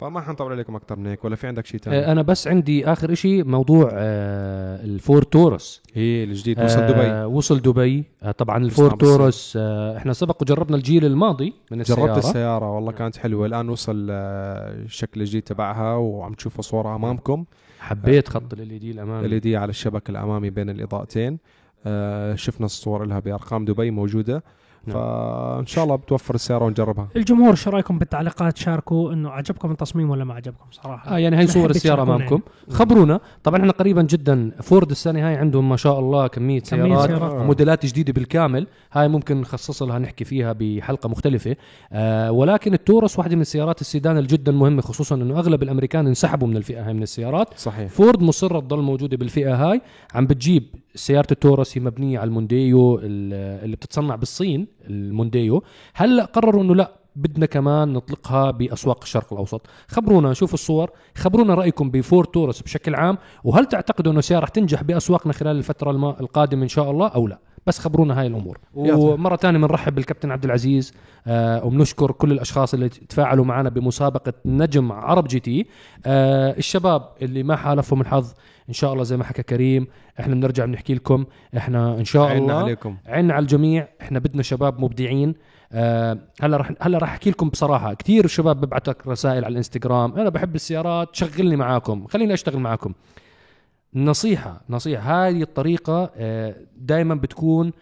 فما 0.00 0.20
حنطول 0.20 0.52
عليكم 0.52 0.76
أكثر 0.76 0.96
من 0.96 1.06
هيك 1.06 1.24
ولا 1.24 1.36
في 1.36 1.46
عندك 1.46 1.66
شيء 1.66 1.80
ثاني 1.80 1.96
آه، 1.96 2.12
أنا 2.12 2.22
بس 2.22 2.48
عندي 2.48 2.86
آخر 2.86 3.14
شيء 3.14 3.44
موضوع 3.44 3.90
آه، 3.92 4.84
الفور 4.84 5.22
تورس. 5.22 5.82
هي 5.94 6.24
الجديد 6.24 6.60
وصل 6.60 6.86
دبي. 6.86 7.00
آه 7.00 7.26
وصل 7.26 7.60
دبي. 7.60 8.04
طبعا 8.38 8.56
الفور. 8.56 8.90
تورس 8.90 9.56
إحنا 9.96 10.12
سبق 10.12 10.42
وجربنا 10.42 10.76
الجيل 10.76 11.04
الماضي 11.04 11.54
من 11.70 11.80
السياره 11.80 12.06
جربت 12.06 12.18
السيارة. 12.18 12.74
والله 12.74 12.92
كانت 12.92 13.16
حلوة. 13.16 13.46
الآن 13.46 13.68
وصل 13.68 14.10
الشكل 14.10 15.20
الجديد 15.20 15.42
تبعها 15.42 15.96
وعم 15.96 16.34
تشوفوا 16.34 16.62
صورها 16.62 16.96
أمامكم. 16.96 17.44
حبيت 17.78 18.28
خط 18.28 18.52
ال 18.52 18.78
دي 18.78 18.90
الأمامي. 18.90 19.26
ال 19.26 19.40
دي 19.40 19.56
على 19.56 19.70
الشبك 19.70 20.10
الأمامي 20.10 20.50
بين 20.50 20.70
الإضاءتين. 20.70 21.38
شفنا 22.34 22.66
الصور 22.66 23.04
لها 23.04 23.18
بأرقام 23.18 23.64
دبي 23.64 23.90
موجودة. 23.90 24.44
نعم. 24.86 24.96
فإن 24.96 25.66
شاء 25.66 25.84
الله 25.84 25.96
بتوفر 25.96 26.34
السيارة 26.34 26.64
ونجربها. 26.64 27.08
الجمهور 27.16 27.54
شو 27.54 27.70
رأيكم 27.70 27.98
بالتعليقات؟ 27.98 28.56
شاركوا 28.56 29.12
إنه 29.12 29.30
عجبكم 29.30 29.70
التصميم 29.70 30.10
ولا 30.10 30.24
ما 30.24 30.34
عجبكم 30.34 30.66
صراحة؟ 30.70 31.16
آه 31.16 31.18
يعني 31.18 31.38
هي 31.38 31.46
صور 31.46 31.70
السيارة 31.70 32.02
أمامكم؟ 32.02 32.40
خبرونا. 32.70 33.20
طبعا 33.44 33.60
إحنا 33.60 33.72
قريبا 33.72 34.02
جدا 34.02 34.50
فورد 34.62 34.90
السنة 34.90 35.28
هاي 35.28 35.36
عندهم 35.36 35.68
ما 35.68 35.76
شاء 35.76 35.98
الله 35.98 36.26
كمية 36.26 36.60
كمية 36.60 36.96
سيارات 36.96 37.06
سيارات. 37.06 37.32
وموديلات 37.32 37.86
جديدة 37.86 38.12
بالكامل. 38.12 38.66
هاي 38.92 39.08
ممكن 39.08 39.40
نخصص 39.40 39.82
لها 39.82 39.98
نحكي 39.98 40.24
فيها 40.24 40.54
بحلقة 40.58 41.08
مختلفة. 41.08 41.56
آه 41.92 42.32
ولكن 42.32 42.74
التورس 42.74 43.18
واحدة 43.18 43.36
من 43.36 43.42
السيارات 43.42 43.80
السيدان 43.80 44.18
الجدا 44.18 44.52
مهمه 44.52 44.82
خصوصا 44.82 45.14
إنه 45.14 45.38
أغلب 45.38 45.62
الأمريكان 45.62 46.06
انسحبوا 46.06 46.48
من 46.48 46.56
الفئة 46.56 46.86
هاي 46.86 46.94
من 46.94 47.02
السيارات. 47.02 47.48
صحيح. 47.56 47.90
فورد 47.90 48.22
مصرة 48.22 48.60
تضل 48.60 48.82
موجودة 48.82 49.16
بالفئة 49.16 49.54
هاي. 49.54 49.80
عم 50.14 50.26
بتجيب 50.26 50.64
سيارة 50.96 51.26
التورس 51.32 51.78
هي 51.78 51.84
مبنية 51.84 52.18
على 52.18 52.28
المونديو 52.28 52.98
ال- 52.98 53.64
اللي 53.64 53.76
بتتصنع 53.76 54.16
بالصين 54.16 54.66
المونديو. 54.90 55.62
هلا 55.94 56.24
قرروا 56.24 56.62
إنه 56.62 56.74
لا 56.74 56.92
بدنا 57.16 57.46
كمان 57.46 57.92
نطلقها 57.92 58.50
بأسواق 58.50 58.98
الشرق 59.02 59.32
الأوسط. 59.32 59.66
خبرونا 59.88 60.32
شوفوا 60.32 60.54
الصور. 60.54 60.90
خبرونا 61.14 61.54
رأيكم 61.54 61.90
بفورد 61.90 62.26
تورس 62.28 62.62
بشكل 62.62 62.94
عام 62.94 63.18
وهل 63.44 63.66
تعتقدوا 63.66 64.12
إنه 64.12 64.20
سياره 64.20 64.42
رح 64.42 64.48
تنجح 64.48 64.82
بأسواقنا 64.82 65.32
خلال 65.32 65.56
الفترة 65.56 65.90
القادمة 66.20 66.62
إن 66.62 66.68
شاء 66.68 66.90
الله 66.90 67.08
أو 67.08 67.26
لا؟ 67.28 67.38
بس 67.66 67.78
خبرونا 67.78 68.20
هاي 68.20 68.26
الأمور. 68.26 68.58
ومرة 68.74 69.36
ثانية 69.36 69.58
بنرحب 69.58 69.94
بالكابتن 69.94 70.30
عبد 70.30 70.44
العزيز 70.44 70.92
آه 71.26 71.64
وبنشكر 71.64 72.12
كل 72.12 72.32
الأشخاص 72.32 72.74
اللي 72.74 72.88
تفاعلوا 72.88 73.44
معنا 73.44 73.68
بمسابقة 73.68 74.32
نجم 74.44 74.92
عرب 74.92 75.26
جي 75.28 75.40
تي. 75.40 75.66
آه 76.06 76.56
الشباب 76.58 77.08
اللي 77.22 77.42
ما 77.42 77.56
حالفهم 77.56 78.00
الحظ 78.00 78.32
إن 78.68 78.74
شاء 78.74 78.92
الله 78.92 79.04
زي 79.04 79.16
ما 79.16 79.24
حكى 79.24 79.42
كريم 79.42 79.86
إحنا 80.20 80.34
بنرجع 80.34 80.64
بنحكي 80.64 80.94
لكم 80.94 81.24
إحنا 81.56 81.98
إن 81.98 82.04
شاء 82.04 82.22
عنا 82.26 82.38
الله 82.38 82.54
عليكم. 82.54 82.96
عنا 83.06 83.34
على 83.34 83.42
الجميع 83.42 83.88
إحنا 84.00 84.18
بدنا 84.18 84.42
شباب 84.42 84.80
مبدعين. 84.80 85.34
آه 85.72 86.18
هلا 86.42 86.56
رح 86.56 86.72
هلا 86.80 86.98
رح 86.98 87.10
أحكي 87.10 87.30
لكم 87.30 87.48
بصراحة 87.48 87.94
كثير 87.94 88.26
شباب 88.26 88.60
ببعتك 88.60 89.06
رسائل 89.06 89.44
على 89.44 89.52
الإنستغرام 89.52 90.12
أنا 90.12 90.28
بحب 90.28 90.54
السيارات 90.54 91.16
شغلني 91.16 91.56
معاكم 91.56 92.06
خليني 92.06 92.34
أشتغل 92.34 92.58
معاكم. 92.60 92.92
نصيحة 93.94 94.60
نصيحة 94.70 95.28
هذه 95.28 95.42
الطريقة 95.42 96.10
دائما 96.76 97.14
بتكون 97.14 97.72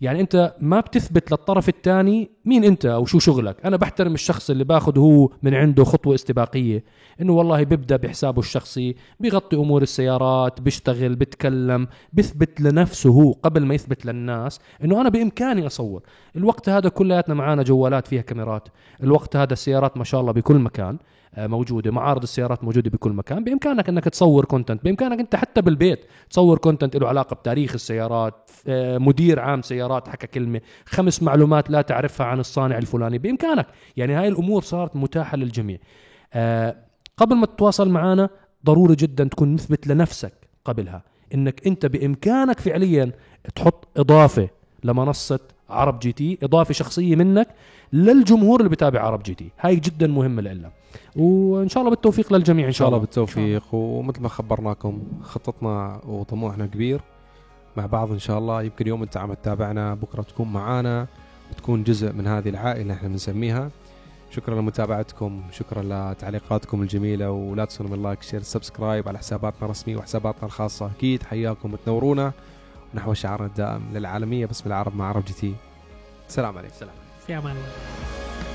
يعني 0.00 0.20
أنت 0.20 0.54
ما 0.60 0.80
بتثبت 0.80 1.30
للطرف 1.30 1.68
الثاني 1.68 2.30
مين 2.44 2.64
أنت 2.64 2.86
أو 2.86 3.04
شو 3.04 3.18
شغلك. 3.18 3.66
أنا 3.66 3.76
بحترم 3.76 4.14
الشخص 4.14 4.50
اللي 4.50 4.64
باخذ 4.64 4.98
هو 4.98 5.30
من 5.42 5.54
عنده 5.54 5.84
خطوة 5.84 6.14
استباقية. 6.14 6.84
إنه 7.20 7.32
والله 7.32 7.62
بيبدأ 7.62 7.96
بحسابه 7.96 8.40
الشخصي 8.40 8.96
بيغطي 9.20 9.56
أمور 9.56 9.82
السيارات 9.82 10.60
بيشتغل 10.60 11.14
بيتكلم 11.14 11.88
بيثبت 12.12 12.60
لنفسه 12.60 13.10
هو 13.10 13.32
قبل 13.32 13.64
ما 13.64 13.74
يثبت 13.74 14.06
للناس 14.06 14.60
إنه 14.84 15.00
أنا 15.00 15.08
بإمكاني 15.08 15.66
أصور. 15.66 16.02
الوقت 16.36 16.68
هذا 16.68 16.88
كلياتنا 16.88 17.34
معانا 17.34 17.62
جوالات 17.62 18.06
فيها 18.06 18.22
كاميرات. 18.22 18.68
الوقت 19.02 19.36
هذا 19.36 19.52
السيارات 19.52 19.96
ما 19.96 20.04
شاء 20.04 20.20
الله 20.20 20.32
بكل 20.32 20.58
مكان. 20.58 20.98
موجودة. 21.38 21.90
معارض 21.90 22.22
السيارات 22.22 22.64
موجودة 22.64 22.90
بكل 22.90 23.12
مكان. 23.12 23.44
بإمكانك 23.44 23.88
أنك 23.88 24.04
تصور 24.04 24.44
content 24.44 24.84
بإمكانك 24.84 25.20
أنت 25.20 25.36
حتى 25.36 25.62
بالبيت 25.62 26.04
تصور 26.30 26.58
content 26.58 26.96
له 26.96 27.08
علاقة 27.08 27.34
بتاريخ 27.34 27.72
السيارات 27.72 28.50
آه، 28.66 28.98
مدير 28.98 29.40
عام 29.40 29.62
سيارات 29.62 30.08
حكى 30.08 30.26
كلمة 30.26 30.60
خمس 30.86 31.22
معلومات 31.22 31.70
لا 31.70 31.82
تعرفها 31.82 32.26
عن 32.26 32.40
الصانع 32.40 32.78
الفلاني. 32.78 33.18
بإمكانك 33.18 33.66
يعني 33.96 34.14
هاي 34.14 34.28
الأمور 34.28 34.62
صارت 34.62 34.96
متاحة 34.96 35.36
للجميع. 35.36 35.78
آه، 36.32 36.76
قبل 37.16 37.36
ما 37.36 37.46
تتواصل 37.46 37.88
معنا 37.88 38.28
ضروري 38.66 38.94
جدا 38.94 39.24
تكون 39.24 39.54
مثبت 39.54 39.86
لنفسك 39.86 40.32
قبلها. 40.64 41.02
إنك 41.34 41.66
أنت 41.66 41.86
بإمكانك 41.86 42.60
فعليا 42.60 43.12
تحط 43.54 43.88
إضافة 43.96 44.48
لمنصة 44.84 45.40
عرب 45.70 45.98
جي 45.98 46.12
تي 46.12 46.38
إضافة 46.42 46.74
شخصية 46.74 47.16
منك 47.16 47.48
للجمهور 47.92 48.60
اللي 48.60 48.70
بتابع 48.70 49.00
عرب 49.00 49.22
جي 49.22 49.34
تي. 49.34 49.50
هاي 49.60 49.76
جدا 49.76 50.06
مهمة 50.06 50.42
لنا 50.42 50.70
وإن 51.16 51.68
شاء 51.68 51.80
الله 51.80 51.90
بالتوفيق 51.90 52.32
للجميع 52.32 52.66
إن 52.66 52.72
شاء 52.72 52.78
شاء 52.78 52.88
الله 52.88 52.98
بالتوفيق. 52.98 53.74
ومثل 53.74 54.22
ما 54.22 54.28
خبرناكم 54.28 55.02
خطتنا 55.22 56.00
وطموحنا 56.06 56.66
كبير 56.66 57.00
مع 57.76 57.86
بعض 57.86 58.10
إن 58.10 58.18
شاء 58.18 58.38
الله. 58.38 58.62
يمكن 58.62 58.86
يوم 58.86 59.02
أنت 59.02 59.16
عم 59.16 59.34
تتابعنا 59.34 59.94
بكرة 59.94 60.22
تكون 60.22 60.52
معانا 60.52 61.06
وتكون 61.50 61.84
جزء 61.84 62.12
من 62.12 62.26
هذه 62.26 62.48
العائلة 62.48 62.82
اللي 62.82 62.92
إحنا 62.92 63.08
بنسميها. 63.08 63.70
شكرا 64.30 64.60
لمتابعتكم 64.60 65.42
شكرا 65.52 65.82
لتعليقاتكم 65.82 66.82
الجميلة 66.82 67.30
ولا 67.30 67.64
تنسوا 67.64 67.86
من 67.86 68.02
like 68.02 68.22
share 68.22 68.42
subscribe 68.42 69.08
على 69.08 69.18
حساباتنا 69.18 69.64
الرسمية 69.64 69.96
وحساباتنا 69.96 70.44
الخاصة. 70.44 70.90
أكيد 70.96 71.22
حياكم 71.22 71.72
وتنورونا. 71.72 72.32
ونحو 72.94 73.14
شعارنا 73.14 73.46
الدائم 73.46 73.82
للعالمية 73.92 74.46
باسم 74.46 74.64
العرب 74.66 74.96
مع 74.96 75.08
عرب 75.08 75.24
جي 75.24 75.32
تي. 75.32 75.54
سلام 76.28 76.58
عليكم. 76.58 76.74
سلام. 76.74 76.94
في 77.26 77.38
أمان 77.38 77.56
الله. 77.56 78.49